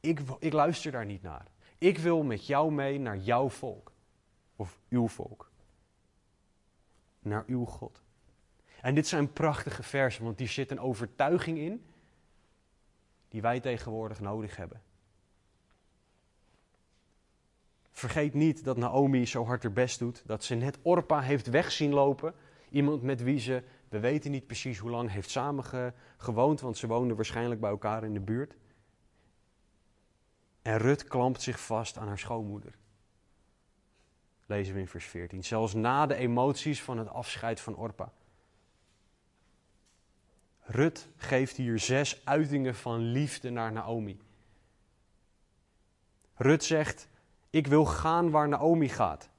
[0.00, 1.46] ik, ik luister daar niet naar.
[1.78, 3.92] Ik wil met jou mee naar jouw volk.
[4.56, 5.50] Of uw volk.
[7.18, 8.02] Naar uw God.
[8.80, 11.86] En dit zijn prachtige versen, want hier zit een overtuiging in
[13.28, 14.82] die wij tegenwoordig nodig hebben.
[17.94, 21.92] Vergeet niet dat Naomi zo hard haar best doet, dat ze net Orpa heeft wegzien
[21.92, 22.34] lopen,
[22.70, 26.86] iemand met wie ze We weten niet precies hoe lang heeft samen gewoond, want ze
[26.86, 28.56] woonden waarschijnlijk bij elkaar in de buurt.
[30.62, 32.74] En Rut klampt zich vast aan haar schoonmoeder.
[34.46, 35.44] Lezen we in vers 14.
[35.44, 38.12] Zelfs na de emoties van het afscheid van Orpa.
[40.60, 44.20] Rut geeft hier zes uitingen van liefde naar Naomi.
[46.34, 47.08] Rut zegt:
[47.54, 49.30] Ik wil gaan waar Naomi gaat.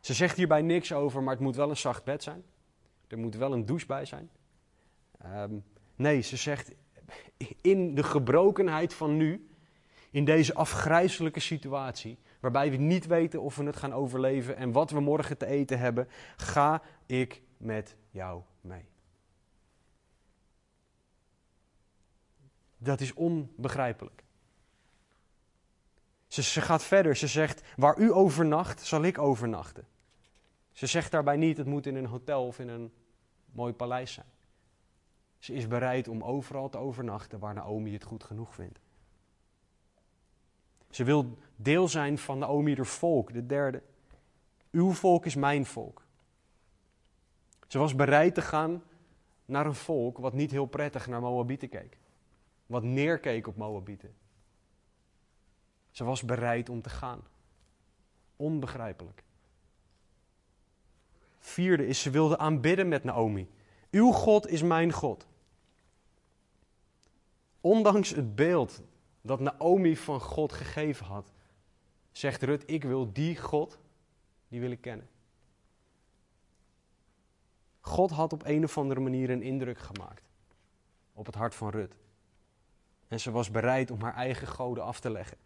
[0.00, 2.44] Ze zegt hierbij niks over, maar het moet wel een zacht bed zijn.
[3.08, 4.30] Er moet wel een douche bij zijn.
[5.18, 5.58] Ehm,
[5.96, 6.72] nee, ze zegt:
[7.60, 9.48] In de gebrokenheid van nu,
[10.10, 14.90] in deze afgrijzelijke situatie, waarbij we niet weten of we het gaan overleven en wat
[14.90, 18.88] we morgen te eten hebben, ga ik met jou mee.
[22.78, 24.21] Dat is onbegrijpelijk.
[26.40, 27.16] Ze, gaat verder.
[27.16, 29.86] Ze zegt: Waar u overnacht, zal ik overnachten.
[30.72, 32.92] Ze zegt daarbij niet: Het moet in een hotel of in een
[33.52, 34.26] mooi paleis zijn.
[35.38, 38.80] Ze is bereid om overal te overnachten waar Naomi het goed genoeg vindt.
[40.90, 43.82] Ze wil deel zijn van Naomi de volk, de derde.
[44.70, 46.02] Uw volk is mijn volk.
[47.66, 48.82] Ze was bereid te gaan
[49.44, 51.98] naar een volk wat niet heel prettig naar Moabieten keek.
[52.66, 54.14] Wat neerkeek op Moabieten.
[55.92, 57.22] Ze was bereid om te gaan.
[58.36, 59.22] Onbegrijpelijk.
[61.38, 63.50] Vierde is, ze wilde aanbidden met Naomi.
[63.90, 65.26] Uw God is mijn God.
[67.60, 68.82] Ondanks het beeld
[69.20, 71.32] dat Naomi van God gegeven had,
[72.12, 73.78] zegt Rut, ik wil die God,
[74.48, 75.08] die wil ik kennen.
[77.80, 80.30] God had op een of andere manier een indruk gemaakt
[81.12, 81.96] op het hart van Rut.
[83.08, 85.38] En ze was bereid om haar eigen goden af te leggen.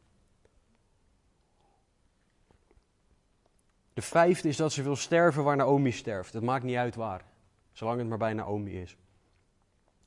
[3.97, 6.33] De vijfde is dat ze wil sterven waar Naomi sterft.
[6.33, 7.25] Het maakt niet uit waar,
[7.73, 8.97] zolang het maar bij Naomi is.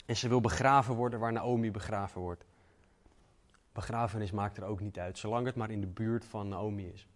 [0.06, 2.46] En ze wil begraven worden waar Naomi begraven wordt.
[3.72, 7.08] Begrafenis maakt er ook niet uit, zolang het maar in de buurt van Naomi is.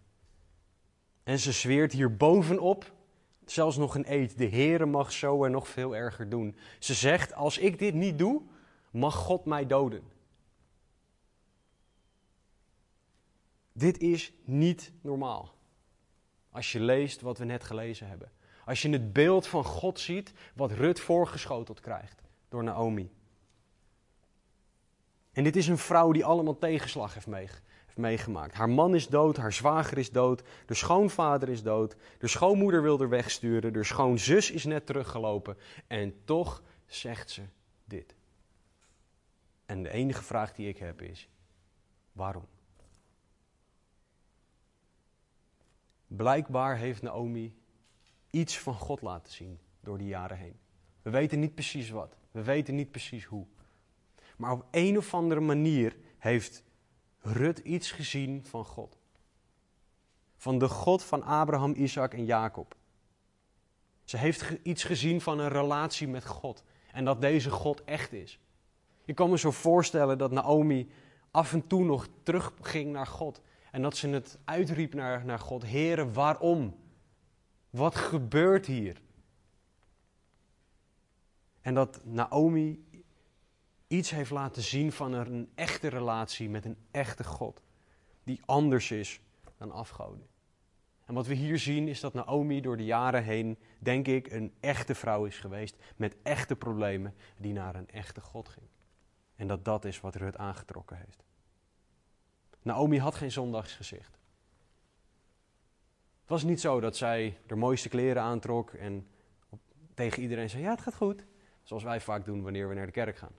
[1.22, 2.92] En ze zweert hier bovenop
[3.44, 4.38] zelfs nog een eed.
[4.38, 6.56] De Heere mag zo en nog veel erger doen.
[6.78, 8.42] Ze zegt, als ik dit niet doe,
[8.90, 10.02] mag God mij doden.
[13.72, 15.54] Dit is niet normaal.
[16.54, 18.30] Als je leest wat we net gelezen hebben.
[18.64, 23.12] Als je het beeld van God ziet, wat Rut voorgeschoteld krijgt door Naomi.
[25.32, 27.60] En dit is een vrouw die allemaal tegenslag heeft,
[27.96, 28.54] meegemaakt.
[28.54, 33.00] Haar man is dood, haar zwager is dood, de schoonvader is dood, de schoonmoeder wil
[33.00, 35.56] er wegsturen, de schoonzus is net teruggelopen.
[35.86, 37.42] En toch zegt ze
[37.84, 38.14] dit.
[39.66, 41.28] En de enige vraag die ik heb is:
[42.12, 42.46] waarom?
[46.16, 47.54] Blijkbaar heeft Naomi
[48.30, 50.58] iets van God laten zien door die jaren heen.
[51.02, 52.16] We weten niet precies wat.
[52.30, 53.46] We weten niet precies hoe.
[54.36, 56.64] Maar op een of andere manier heeft
[57.18, 58.98] Rut iets gezien van God.
[60.36, 62.76] Van de God van Abraham, Isaac en Jacob.
[64.04, 66.64] Ze heeft iets gezien van een relatie met God.
[66.92, 68.40] En dat deze God echt is.
[69.04, 70.90] Je kan me zo voorstellen dat Naomi
[71.30, 73.40] af en toe nog terugging naar God.
[73.74, 76.76] En dat ze het uitriep naar, naar God: Heere, waarom?
[77.70, 79.00] Wat gebeurt hier?
[81.60, 82.84] En dat Naomi
[83.86, 87.60] iets heeft laten zien van een echte relatie met een echte God.
[88.24, 89.20] Die anders is
[89.56, 90.26] dan afgoden.
[91.04, 94.54] En wat we hier zien is dat Naomi door de jaren heen, denk ik, een
[94.60, 95.76] echte vrouw is geweest.
[95.96, 98.66] Met echte problemen die naar een echte God ging.
[99.36, 101.24] En dat dat is wat Rut aangetrokken heeft.
[102.64, 104.18] Naomi had geen zondagsgezicht.
[106.20, 109.08] Het was niet zo dat zij de mooiste kleren aantrok en
[109.94, 111.24] tegen iedereen zei: Ja, het gaat goed.
[111.62, 113.32] Zoals wij vaak doen wanneer we naar de kerk gaan.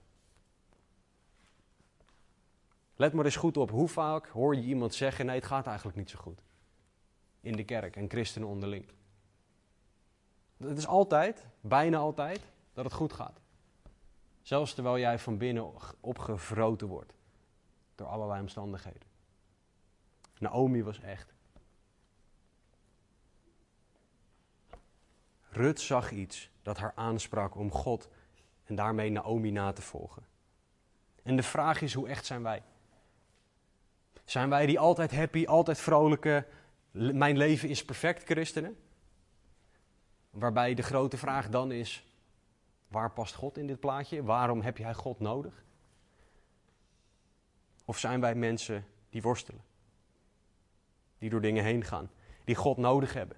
[2.96, 5.96] Let maar eens goed op, hoe vaak hoor je iemand zeggen: Nee, het gaat eigenlijk
[5.96, 6.42] niet zo goed.
[7.40, 8.88] In de kerk en christenen onderling.
[10.56, 12.40] Het is altijd, bijna altijd,
[12.72, 13.40] dat het goed gaat.
[14.42, 17.12] Zelfs terwijl jij van binnen opgevroten wordt
[17.94, 19.15] door allerlei omstandigheden.
[20.38, 21.34] Naomi was echt.
[25.50, 28.08] Rut zag iets dat haar aansprak om God
[28.64, 30.26] en daarmee Naomi na te volgen.
[31.22, 32.62] En de vraag is, hoe echt zijn wij?
[34.24, 36.46] Zijn wij die altijd happy, altijd vrolijke,
[36.90, 38.76] mijn leven is perfect christenen?
[40.30, 42.06] Waarbij de grote vraag dan is,
[42.88, 44.22] waar past God in dit plaatje?
[44.22, 45.64] Waarom heb jij God nodig?
[47.84, 49.60] Of zijn wij mensen die worstelen?
[51.26, 52.10] Die door dingen heen gaan,
[52.44, 53.36] die God nodig hebben?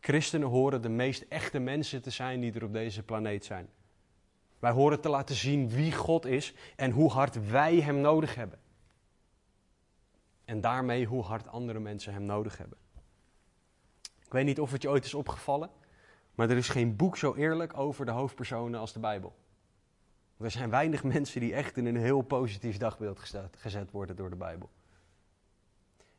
[0.00, 3.68] Christenen horen de meest echte mensen te zijn die er op deze planeet zijn.
[4.58, 8.58] Wij horen te laten zien wie God is en hoe hard wij Hem nodig hebben.
[10.44, 12.78] En daarmee hoe hard andere mensen Hem nodig hebben.
[14.24, 15.70] Ik weet niet of het je ooit is opgevallen,
[16.34, 19.36] maar er is geen boek zo eerlijk over de hoofdpersonen als de Bijbel.
[20.38, 23.20] Er zijn weinig mensen die echt in een heel positief dagbeeld
[23.56, 24.70] gezet worden door de Bijbel.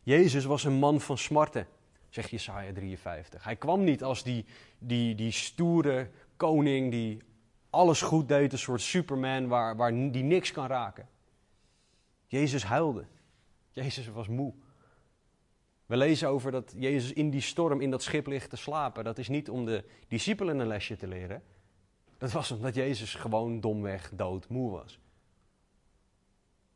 [0.08, 1.68] Jezus was een man van smarten,
[2.10, 3.44] zegt Jesaja 53.
[3.44, 4.46] Hij kwam niet als die,
[4.80, 7.22] die, die stoere koning die
[7.70, 11.10] alles goed deed, een soort superman waar, waar die niks kan raken.
[12.28, 13.06] Jezus huilde.
[13.70, 14.54] Jezus was moe.
[15.86, 19.04] We lezen over dat Jezus in die storm in dat schip ligt te slapen.
[19.04, 21.44] Dat is niet om de discipelen een lesje te leren.
[22.18, 25.00] Dat was omdat Jezus gewoon domweg doodmoe was.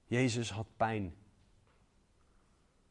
[0.05, 1.15] Jezus had pijn.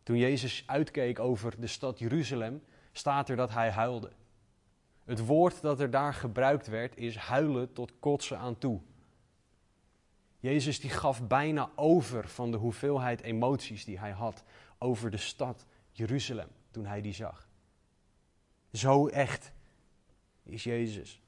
[0.03, 4.13] Toen Jezus uitkeek over de stad Jeruzalem, staat er dat hij huilde.
[5.05, 8.81] Het woord dat er daar gebruikt werd is huilen tot kotsen aan toe.
[10.39, 14.45] Jezus die gaf bijna over van de hoeveelheid emoties die hij had
[14.79, 17.49] over de stad Jeruzalem toen hij die zag.
[18.73, 19.53] Zo echt
[20.43, 21.21] is Jezus.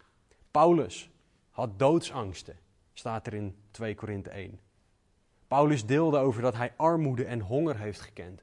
[0.50, 1.10] Paulus
[1.50, 2.58] had doodsangsten,
[2.92, 4.60] staat er in 2 Korinthe 1.
[5.46, 8.42] Paulus deelde over dat hij armoede en honger heeft gekend.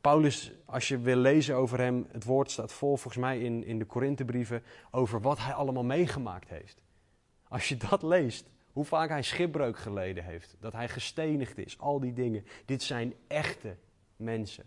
[0.00, 3.78] Paulus, als je wil lezen over hem, het woord staat vol volgens mij in, in
[3.78, 6.82] de Korinthebrieven over wat hij allemaal meegemaakt heeft.
[7.48, 12.00] Als je dat leest, hoe vaak hij schipbreuk geleden heeft, dat hij gestenigd is, al
[12.00, 12.44] die dingen.
[12.64, 13.76] Dit zijn echte
[14.16, 14.64] mensen.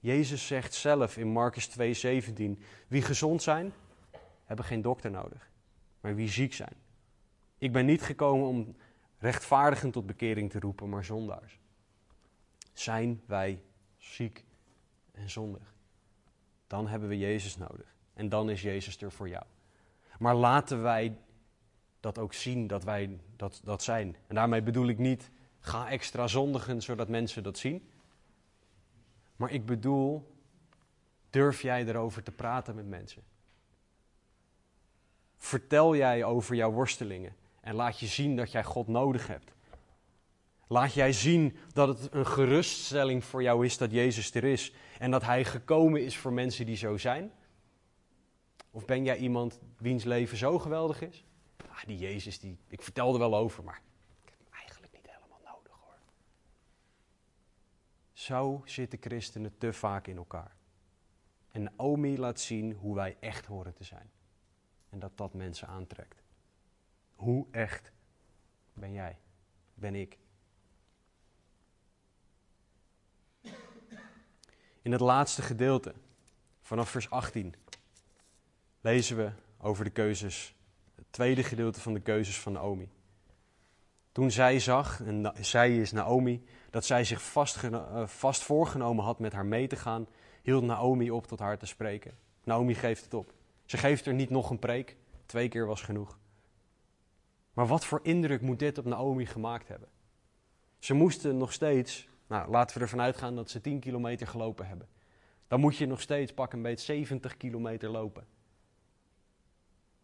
[0.00, 3.72] Jezus zegt zelf in Marcus 2:17: Wie gezond zijn,
[4.44, 5.50] hebben geen dokter nodig,
[6.00, 6.76] maar wie ziek zijn.
[7.58, 8.76] Ik ben niet gekomen om
[9.24, 11.58] rechtvaardigen tot bekering te roepen, maar zondaars.
[12.72, 13.62] Zijn wij
[13.96, 14.44] ziek
[15.12, 15.74] en zondig?
[16.66, 17.94] Dan hebben we Jezus nodig.
[18.14, 19.44] En dan is Jezus er voor jou.
[20.18, 21.18] Maar laten wij
[22.00, 24.16] dat ook zien dat wij dat, dat zijn.
[24.26, 27.88] En daarmee bedoel ik niet, ga extra zondigen zodat mensen dat zien.
[29.36, 30.34] Maar ik bedoel,
[31.30, 33.22] durf jij erover te praten met mensen?
[35.36, 37.34] Vertel jij over jouw worstelingen
[37.64, 39.52] en laat je zien dat jij God nodig hebt.
[40.66, 45.10] Laat jij zien dat het een geruststelling voor jou is dat Jezus er is en
[45.10, 47.32] dat Hij gekomen is voor mensen die zo zijn?
[48.70, 51.24] Of ben jij iemand wiens leven zo geweldig is?
[51.68, 53.82] Ah, die Jezus, die, ik vertelde wel over, maar
[54.22, 55.98] ik heb hem eigenlijk niet helemaal nodig hoor.
[58.12, 60.56] Zo zitten christenen te vaak in elkaar.
[61.50, 64.10] En Naomi laat zien hoe wij echt horen te zijn.
[64.90, 66.23] En dat dat mensen aantrekt.
[67.24, 67.92] Hoe echt
[68.72, 69.18] ben jij?
[69.74, 70.18] Ben ik?
[74.82, 75.94] In het laatste gedeelte,
[76.62, 77.54] vanaf vers 18,
[78.80, 80.54] lezen we over de keuzes,
[80.94, 82.90] het tweede gedeelte van de keuzes van Naomi.
[84.12, 89.18] Toen zij zag, en zij is Naomi, dat zij zich vast, eh, vast voorgenomen had
[89.18, 90.06] met haar mee te gaan,
[90.42, 92.18] hield Naomi op tot haar te spreken.
[92.42, 93.32] Naomi geeft het op.
[93.64, 94.96] Ze geeft er niet nog een preek,
[95.26, 96.18] twee keer was genoeg.
[97.54, 99.88] Maar wat voor indruk moet dit op Naomi gemaakt hebben?
[100.78, 104.88] Ze moesten nog steeds, nou, laten we ervan uitgaan dat ze 10 kilometer gelopen hebben.
[105.46, 108.26] Dan moet je nog steeds pak een beetje 70 kilometer lopen.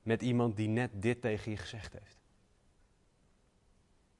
[0.02, 2.18] Met iemand die net dit tegen je gezegd heeft.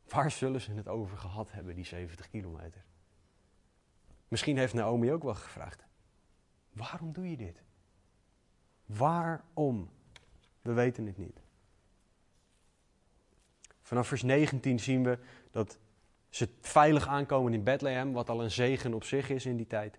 [0.08, 2.84] Waar zullen ze het over gehad hebben, die 70 kilometer?
[4.28, 5.84] Misschien heeft Naomi ook wel gevraagd:
[6.72, 7.62] waarom doe je dit?
[8.86, 9.90] Waarom?
[10.62, 11.39] We weten het niet.
[13.91, 15.18] Vanaf vers 19 zien we
[15.51, 15.78] dat
[16.28, 19.99] ze veilig aankomen in Bethlehem, wat al een zegen op zich is in die tijd.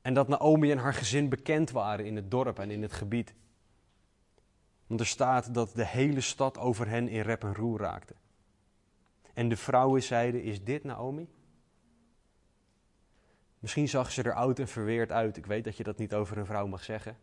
[0.00, 3.34] En dat Naomi en haar gezin bekend waren in het dorp en in het gebied.
[4.86, 8.14] Want er staat dat de hele stad over hen in rep en roer raakte.
[9.32, 11.28] En de vrouwen zeiden: Is dit Naomi?
[13.58, 15.36] Misschien zag ze er oud en verweerd uit.
[15.36, 17.16] Ik weet dat je dat niet over een vrouw mag zeggen.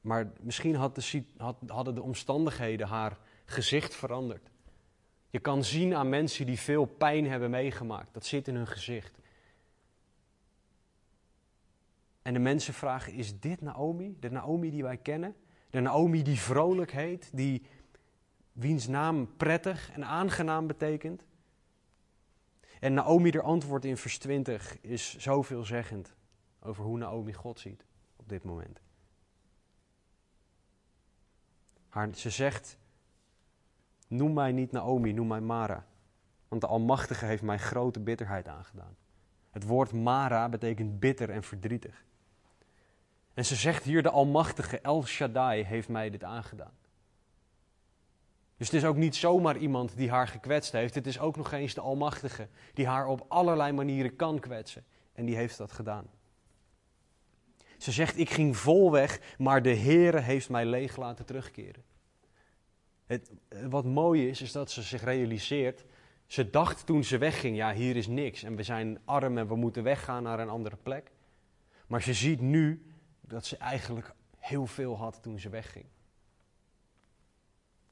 [0.00, 1.24] Maar misschien had de,
[1.66, 3.18] hadden de omstandigheden haar
[3.52, 4.50] gezicht veranderd.
[5.30, 8.14] Je kan zien aan mensen die veel pijn hebben meegemaakt.
[8.14, 9.18] Dat zit in hun gezicht.
[12.22, 14.16] En de mensen vragen: Is dit Naomi?
[14.20, 15.36] De Naomi die wij kennen?
[15.70, 17.62] De Naomi die vrolijk heet, die
[18.52, 21.24] wiens naam prettig en aangenaam betekent?
[22.80, 26.14] En Naomi, er antwoord in vers 20 is zoveelzeggend
[26.60, 27.84] over hoe Naomi God ziet
[28.16, 28.80] op dit moment.
[32.14, 32.78] Ze zegt:
[34.12, 35.86] Noem mij niet Naomi, noem mij Mara.
[36.48, 38.96] Want de Almachtige heeft mij grote bitterheid aangedaan.
[39.50, 42.04] Het woord Mara betekent bitter en verdrietig.
[43.34, 46.74] En ze zegt hier: De Almachtige El Shaddai heeft mij dit aangedaan.
[48.56, 50.94] Dus het is ook niet zomaar iemand die haar gekwetst heeft.
[50.94, 54.84] Het is ook nog eens de Almachtige die haar op allerlei manieren kan kwetsen.
[55.12, 56.06] En die heeft dat gedaan.
[57.78, 61.90] Ze zegt: Ik ging vol weg, maar de Heere heeft mij leeg laten terugkeren.
[63.06, 63.32] Het,
[63.68, 65.84] wat mooi is, is dat ze zich realiseert.
[66.26, 68.42] Ze dacht toen ze wegging: Ja, hier is niks.
[68.42, 71.12] En we zijn arm en we moeten weggaan naar een andere plek.
[71.86, 75.84] Maar ze ziet nu dat ze eigenlijk heel veel had toen ze wegging.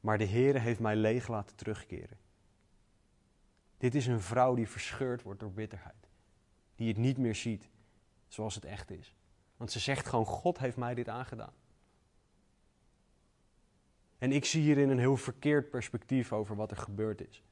[0.01, 2.19] Maar de Heere heeft mij leeg laten terugkeren.
[3.79, 6.09] Dit is een vrouw die verscheurd wordt door bitterheid.
[6.77, 7.69] Die het niet meer ziet
[8.29, 9.15] zoals het echt is.
[9.57, 11.53] Want ze zegt gewoon: God heeft mij dit aangedaan.
[14.21, 17.43] En ik zie hierin een heel verkeerd perspectief over wat er gebeurd is.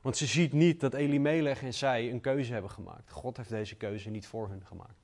[0.00, 3.10] Want ze ziet niet dat Elimelech en zij een keuze hebben gemaakt.
[3.10, 5.00] God heeft deze keuze niet voor hun gemaakt.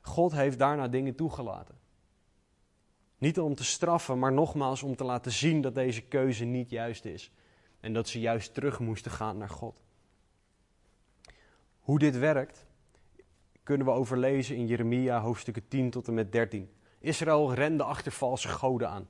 [0.00, 1.78] God heeft daarna dingen toegelaten.
[3.18, 7.04] Niet om te straffen, maar nogmaals om te laten zien dat deze keuze niet juist
[7.04, 7.32] is.
[7.80, 9.80] En dat ze juist terug moesten gaan naar God.
[11.80, 12.66] Hoe dit werkt,
[13.62, 16.70] kunnen we overlezen in Jeremia hoofdstukken 10 tot en met 13.
[17.02, 19.08] Israël rende achter valse goden aan.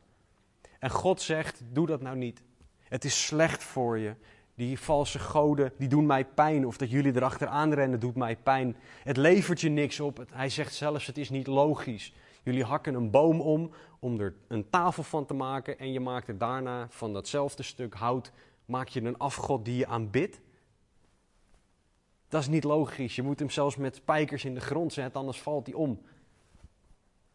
[0.79, 2.43] En God zegt: Doe dat nou niet.
[2.79, 4.15] Het is slecht voor je.
[4.55, 6.67] Die valse goden die doen mij pijn.
[6.67, 8.77] Of dat jullie erachteraan rennen doet mij pijn.
[9.03, 10.25] Het levert je niks op.
[10.33, 12.15] Hij zegt zelfs: Het is niet logisch.
[12.43, 15.79] Jullie hakken een boom om om er een tafel van te maken.
[15.79, 18.33] En je maakt er daarna van datzelfde stuk hout
[18.65, 20.41] maak je een afgod die je aanbidt.
[22.29, 23.17] Dat is niet logisch.
[23.17, 26.01] Je moet hem zelfs met spijkers in de grond zetten, anders valt hij om.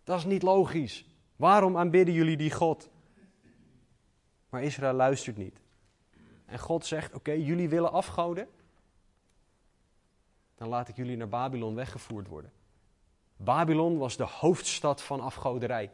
[0.08, 1.06] Dat is niet logisch.
[1.36, 2.90] Waarom aanbidden jullie die God?
[4.50, 5.60] Maar Israël luistert niet.
[6.46, 8.48] En God zegt: Oké, jullie willen afgoden?
[10.56, 12.52] Dan laat ik jullie naar Babylon weggevoerd worden.
[13.38, 15.92] Babylon was de hoofdstad van afgoderij.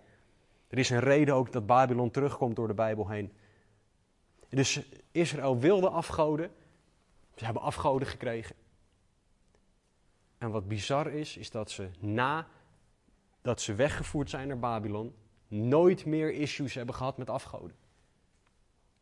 [0.68, 3.34] Er is een reden ook dat Babylon terugkomt door de Bijbel heen.
[4.50, 6.52] Dus Israël wilde afgoden.
[7.36, 8.56] Ze hebben afgoden gekregen.
[10.38, 12.48] En wat bizar is, is dat ze na
[13.44, 15.16] dat ze weggevoerd zijn naar Babylon,
[15.48, 17.76] nooit meer issues hebben gehad met afgoden.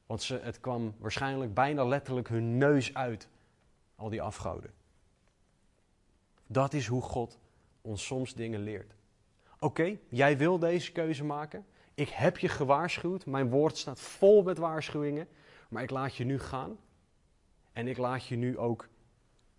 [0.06, 3.30] Want ze, het kwam waarschijnlijk bijna letterlijk hun neus uit,
[3.96, 4.74] al die afgoden.
[6.48, 7.40] Dat is hoe God
[7.82, 8.96] ons soms dingen leert.
[9.60, 11.66] Oké, jij wil deze keuze maken.
[11.94, 13.26] Ik heb je gewaarschuwd.
[13.26, 15.28] Mijn woord staat vol met waarschuwingen.
[15.70, 16.78] Maar ik laat je nu gaan.
[17.74, 18.88] En ik laat je nu ook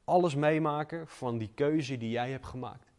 [0.05, 2.92] alles meemaken van die keuze die jij hebt gemaakt.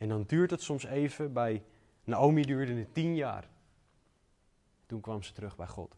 [0.00, 1.32] En dan duurt het soms even.
[1.32, 1.62] Bij
[2.04, 3.48] Naomi duurde het tien jaar.
[4.86, 5.96] Toen kwam ze terug bij God.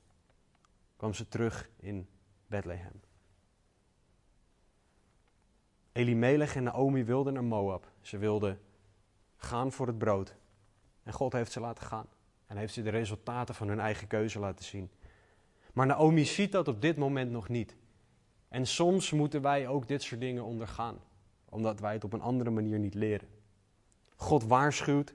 [0.96, 2.08] Kwam ze terug in
[2.46, 3.00] Bethlehem.
[5.92, 7.90] Elimelech en Naomi wilden naar Moab.
[8.00, 8.60] Ze wilden
[9.36, 10.36] gaan voor het brood.
[11.02, 12.06] En God heeft ze laten gaan.
[12.46, 14.90] En heeft ze de resultaten van hun eigen keuze laten zien.
[15.72, 17.76] Maar Naomi ziet dat op dit moment nog niet.
[18.48, 20.98] En soms moeten wij ook dit soort dingen ondergaan,
[21.44, 23.41] omdat wij het op een andere manier niet leren.
[24.22, 25.14] God waarschuwt,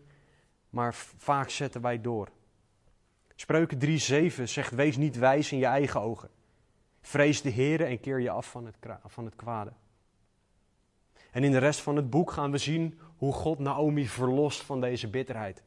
[0.70, 2.30] maar vaak zetten wij door.
[3.36, 6.30] Spreuken 3:7 zegt: Wees niet wijs in je eigen ogen.
[7.02, 9.72] Vrees de Heer en keer je af van het, van het kwade.
[11.32, 14.82] En in de rest van het boek gaan we zien hoe God Naomi verlost van
[14.82, 15.64] deze bitterheid.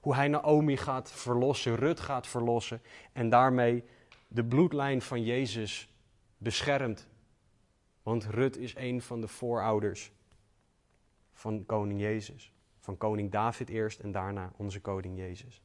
[0.00, 2.82] Hoe hij Naomi gaat verlossen, Rut gaat verlossen
[3.12, 3.84] en daarmee
[4.28, 5.94] de bloedlijn van Jezus
[6.38, 7.08] beschermt.
[8.02, 10.12] Want Rut is een van de voorouders
[11.32, 12.52] van koning Jezus.
[12.86, 15.62] Van koning David eerst en daarna onze koning Jezus.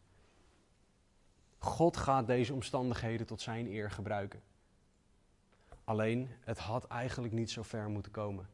[1.57, 4.41] God gaat deze omstandigheden tot zijn eer gebruiken.
[5.83, 8.47] Alleen, het had eigenlijk niet zo ver moeten komen.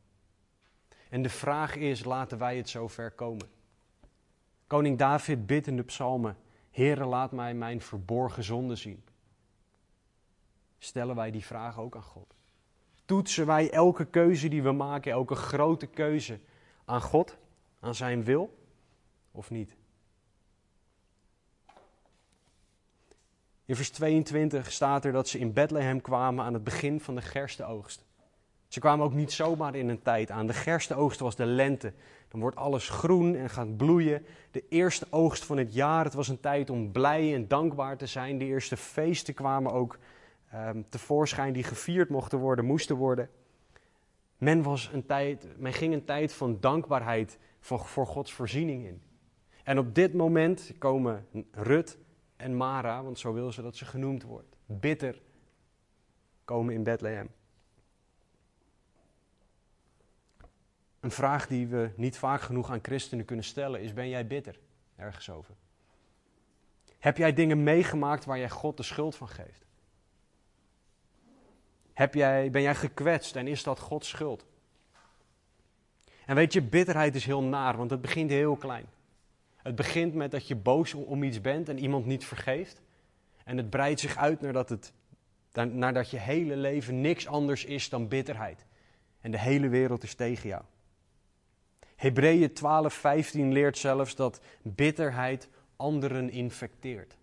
[1.09, 3.49] En de vraag is, laten wij het zo ver komen?
[4.68, 6.38] Koning David bidt in de psalmen,
[6.72, 9.03] Heere, laat mij mijn verborgen zonde zien.
[10.78, 12.36] Stellen wij die vraag ook aan God?
[13.05, 16.39] Toetsen wij elke keuze die we maken, elke grote keuze
[16.86, 17.38] aan God,
[17.80, 18.57] aan zijn wil,
[19.32, 19.75] of niet?
[23.65, 27.21] In vers 22 staat er dat ze in Bethlehem kwamen aan het begin van de
[27.21, 28.05] gerstenoogst.
[28.67, 30.47] Ze kwamen ook niet zomaar in een tijd aan.
[30.47, 31.93] De gerstenoogst was de lente.
[32.28, 34.25] Dan wordt alles groen en gaat bloeien.
[34.51, 36.03] De eerste oogst van het jaar.
[36.03, 38.38] Het was een tijd om blij en dankbaar te zijn.
[38.38, 39.97] De eerste feesten kwamen ook
[40.53, 43.30] um, tevoorschijn die gevierd mochten worden, moesten worden.
[44.38, 47.38] Men, was een tijd, men ging een tijd van dankbaarheid
[47.68, 49.01] voor, voor Gods voorziening in.
[49.63, 51.97] En op dit moment komen Rut
[52.36, 55.22] en Mara, want zo wil ze dat ze genoemd wordt, bitter
[56.45, 57.30] komen in Bethlehem.
[60.99, 64.59] Een vraag die we niet vaak genoeg aan christenen kunnen stellen is: ben jij bitter
[64.95, 65.55] ergens over?
[66.99, 69.65] Heb jij dingen meegemaakt waar jij God de schuld van geeft?
[71.93, 74.45] Heb jij, ben jij gekwetst en is dat Gods schuld?
[76.28, 78.86] En weet je, bitterheid is heel naar, want het begint heel klein.
[79.55, 82.82] Het begint met dat je boos om iets bent en iemand niet vergeeft.
[83.43, 84.93] En het breidt zich uit nadat, het,
[85.71, 88.65] nadat je hele leven niks anders is dan bitterheid.
[89.21, 90.63] En de hele wereld is tegen jou.
[91.95, 97.17] Hebreeën 12, 15 leert zelfs dat bitterheid anderen infecteert.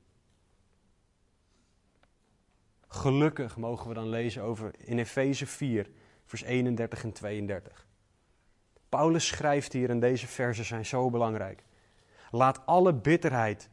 [2.89, 5.91] Gelukkig mogen we dan lezen over in Efeze 4,
[6.25, 7.87] vers 31 en 32.
[8.95, 11.65] Paulus schrijft hier en deze versen zijn zo belangrijk.
[12.31, 13.71] Laat alle bitterheid,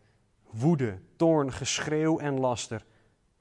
[0.50, 2.86] woede, toorn, geschreeuw en laster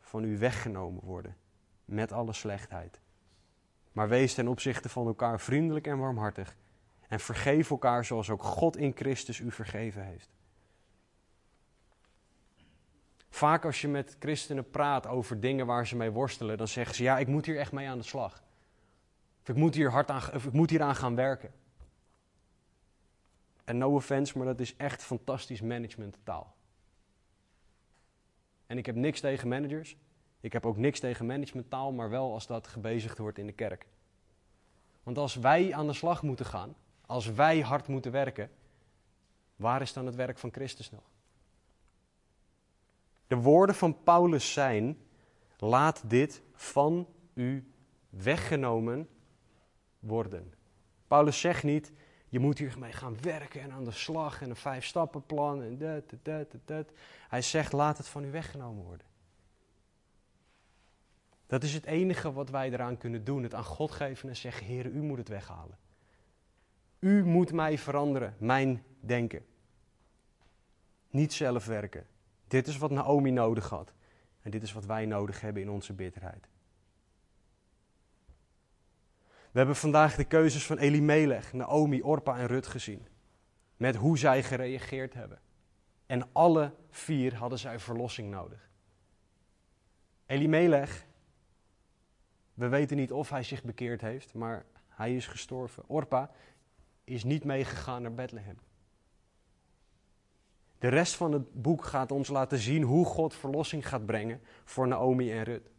[0.01, 1.37] van u weggenomen worden,
[1.85, 3.01] met alle slechtheid.
[3.93, 6.57] Maar wees ten opzichte van elkaar vriendelijk en warmhartig
[7.09, 10.31] en vergeef elkaar zoals ook God in Christus u vergeven heeft.
[13.29, 17.03] Vaak als je met christenen praat over dingen waar ze mee worstelen, dan zeggen ze:
[17.03, 18.43] Ja, ik moet hier echt mee aan de slag.
[19.43, 21.60] Of ik moet hier, hard aan, of ik moet hier aan gaan werken.
[23.71, 26.55] En no offense, maar dat is echt fantastisch managementtaal.
[28.67, 29.97] En ik heb niks tegen managers.
[30.41, 33.87] Ik heb ook niks tegen managementtaal, maar wel als dat gebezigd wordt in de kerk.
[35.03, 36.75] Want als wij aan de slag moeten gaan,
[37.07, 38.51] als wij hard moeten werken,
[39.57, 41.05] waar is dan het werk van Christus nog?
[43.27, 44.99] De woorden van Paulus zijn:
[45.59, 47.73] laat dit van u
[48.09, 49.09] weggenomen
[49.99, 50.55] worden.
[51.07, 51.93] Paulus zegt niet:
[52.31, 56.23] je moet hiermee gaan werken en aan de slag en een vijf-stappenplan en dat, dat,
[56.51, 56.91] dat, dat.
[57.29, 59.07] Hij zegt: laat het van u weggenomen worden.
[61.47, 64.67] Dat is het enige wat wij eraan kunnen doen: het aan God geven en zeggen:
[64.67, 65.79] Heer, u moet het weghalen.
[66.99, 69.45] U moet mij veranderen, mijn denken.
[71.11, 72.07] Niet zelf werken.
[72.49, 73.93] Dit is wat Naomi nodig had.
[74.43, 76.49] En dit is wat wij nodig hebben in onze bitterheid.
[79.51, 83.07] We hebben vandaag de keuzes van Elimelech, Naomi, Orpa en Rut gezien.
[83.77, 85.41] Met hoe zij gereageerd hebben.
[86.07, 88.69] En alle vier hadden zij verlossing nodig.
[90.27, 91.07] Elimelech,
[92.55, 95.83] we weten niet of hij zich bekeerd heeft, maar hij is gestorven.
[95.87, 96.31] Orpa
[97.05, 98.59] is niet meegegaan naar Bethlehem.
[100.79, 104.89] De rest van het boek gaat ons laten zien hoe God verlossing gaat brengen voor
[104.89, 105.71] Naomi en Rut.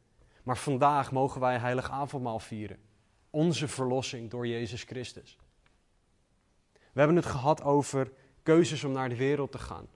[0.43, 2.90] Maar vandaag mogen wij heilig avondmaal vieren.
[3.31, 5.37] Onze verlossing door Jezus Christus.
[6.71, 8.11] We hebben het gehad over
[8.43, 9.87] keuzes om naar de wereld te gaan.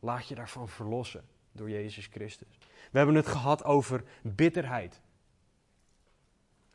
[0.00, 2.58] Laat je daarvan verlossen door Jezus Christus.
[2.90, 5.00] We hebben het gehad over bitterheid.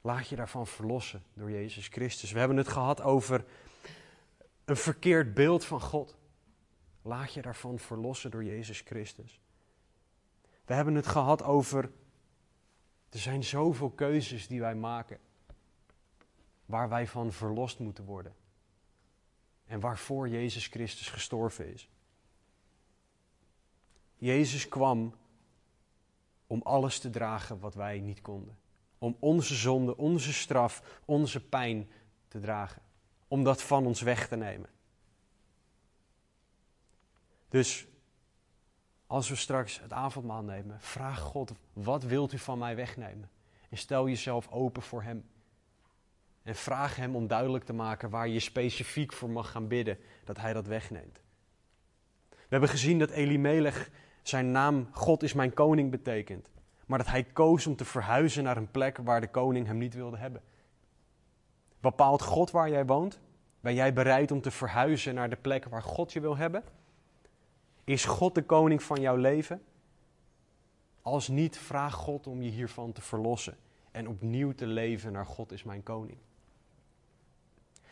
[0.01, 2.31] Laat je daarvan verlossen door Jezus Christus.
[2.31, 3.45] We hebben het gehad over
[4.65, 6.17] een verkeerd beeld van God.
[7.01, 9.39] Laat je daarvan verlossen door Jezus Christus.
[10.65, 11.91] We hebben het gehad over.
[13.09, 15.19] Er zijn zoveel keuzes die wij maken.
[16.71, 18.35] Waar wij van verlost moeten worden.
[19.65, 21.89] En waarvoor Jezus Christus gestorven is.
[24.15, 25.15] Jezus kwam
[26.47, 28.57] om alles te dragen wat wij niet konden.
[28.97, 31.89] Om onze zonde, onze straf, onze pijn
[32.27, 32.81] te dragen.
[33.27, 34.69] Om dat van ons weg te nemen.
[37.49, 37.87] Dus
[39.07, 43.29] als we straks het avondmaal nemen, vraag God, wat wilt u van mij wegnemen?
[43.69, 45.29] En stel jezelf open voor Hem.
[46.43, 50.37] En vraag Hem om duidelijk te maken waar je specifiek voor mag gaan bidden, dat
[50.37, 51.21] Hij dat wegneemt.
[52.29, 53.89] We hebben gezien dat Elimelech
[54.21, 56.49] zijn naam God is mijn koning betekent.
[56.85, 59.93] Maar dat hij koos om te verhuizen naar een plek waar de koning hem niet
[59.93, 60.41] wilde hebben.
[61.79, 63.19] Bepaalt God waar jij woont?
[63.59, 66.63] Ben jij bereid om te verhuizen naar de plek waar God je wil hebben?
[67.83, 69.63] Is God de koning van jouw leven?
[71.01, 73.57] Als niet, vraag God om je hiervan te verlossen
[73.91, 76.17] en opnieuw te leven naar God is mijn koning.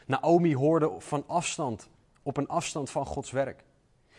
[0.09, 1.89] Naomi hoorde van afstand,
[2.23, 3.63] op een afstand van Gods werk.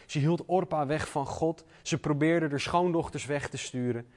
[0.06, 1.64] Ze hield Orpa weg van God.
[1.82, 4.08] Ze probeerde de schoondochters weg te sturen.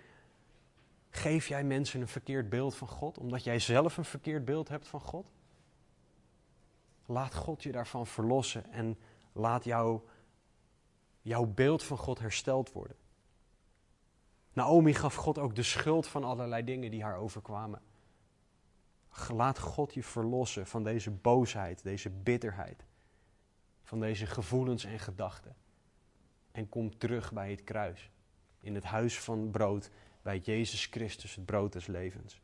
[1.09, 4.87] Geef jij mensen een verkeerd beeld van God, omdat jij zelf een verkeerd beeld hebt
[4.87, 5.31] van God?
[7.05, 8.97] Laat God je daarvan verlossen en
[9.31, 10.01] laat jou
[11.21, 12.97] jouw beeld van God hersteld worden.
[14.53, 17.81] Naomi gaf God ook de schuld van allerlei dingen die haar overkwamen.
[19.33, 22.85] Laat God je verlossen van deze boosheid, deze bitterheid,
[23.83, 25.55] van deze gevoelens en gedachten.
[26.51, 28.11] En kom terug bij het kruis,
[28.59, 29.89] in het huis van brood,
[30.21, 32.41] bij Jezus Christus, het brood des levens.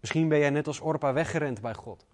[0.00, 2.06] Misschien ben jij net als Orpa weggerend bij God.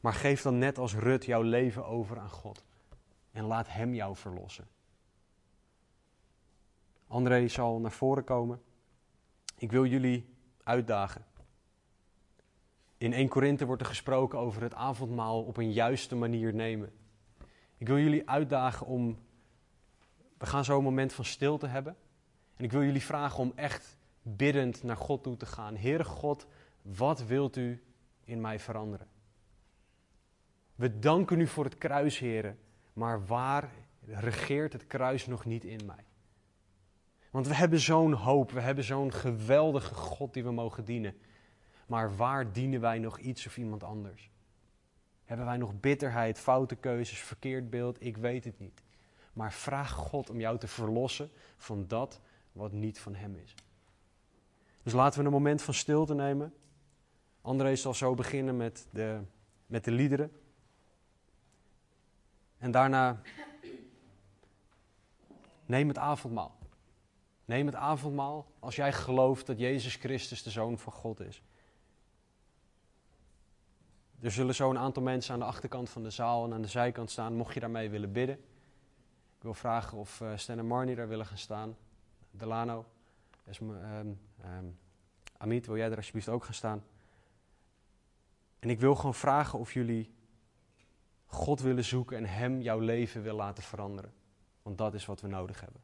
[0.00, 2.64] Maar geef dan net als Rut jouw leven over aan God.
[3.30, 4.68] En laat Hem jou verlossen.
[7.06, 8.62] André zal naar voren komen.
[9.56, 10.33] Ik wil jullie
[10.64, 11.24] uitdagen.
[12.98, 16.92] In 1 Korinthe wordt er gesproken over het avondmaal op een juiste manier nemen.
[17.76, 19.18] Ik wil jullie uitdagen om.
[20.38, 21.96] We gaan zo een moment van stilte hebben.
[22.56, 25.76] En ik wil jullie vragen om echt biddend naar God toe te gaan.
[25.76, 26.46] Heere God,
[26.82, 27.82] wat wilt u
[28.24, 29.08] in mij veranderen?
[30.74, 32.58] We danken u voor het kruis, heren,
[32.92, 33.70] maar waar
[34.06, 36.04] regeert het kruis nog niet in mij?
[37.34, 41.16] Want we hebben zo'n hoop, we hebben zo'n geweldige God die we mogen dienen.
[41.86, 44.30] Maar waar dienen wij nog iets of iemand anders?
[45.24, 48.04] Hebben wij nog bitterheid, foute keuzes, verkeerd beeld?
[48.04, 48.82] Ik weet het niet.
[49.32, 52.20] Maar vraag God om jou te verlossen van dat
[52.52, 53.54] wat niet van Hem is.
[54.82, 56.54] Dus laten we een moment van stilte nemen.
[57.40, 59.20] André zal zo beginnen met de,
[59.66, 60.32] met de liederen.
[62.58, 63.20] En daarna
[65.66, 66.62] neem het avondmaal.
[67.44, 71.42] Neem het avondmaal als jij gelooft dat Jezus Christus de Zoon van God is.
[74.20, 76.68] Er zullen zo een aantal mensen aan de achterkant van de zaal en aan de
[76.68, 78.36] zijkant staan, mocht je daarmee willen bidden.
[79.36, 81.76] Ik wil vragen of uh, Stan en Marnie daar willen gaan staan.
[82.30, 82.84] Delano,
[83.60, 84.78] um, um,
[85.36, 86.84] Amit, wil jij er alsjeblieft ook gaan staan?
[88.58, 90.14] En ik wil gewoon vragen of jullie
[91.26, 94.12] God willen zoeken en Hem jouw leven willen laten veranderen.
[94.62, 95.80] Want dat is wat we nodig hebben.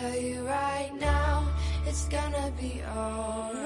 [0.00, 1.48] tell you right now,
[1.86, 3.65] it's gonna be alright.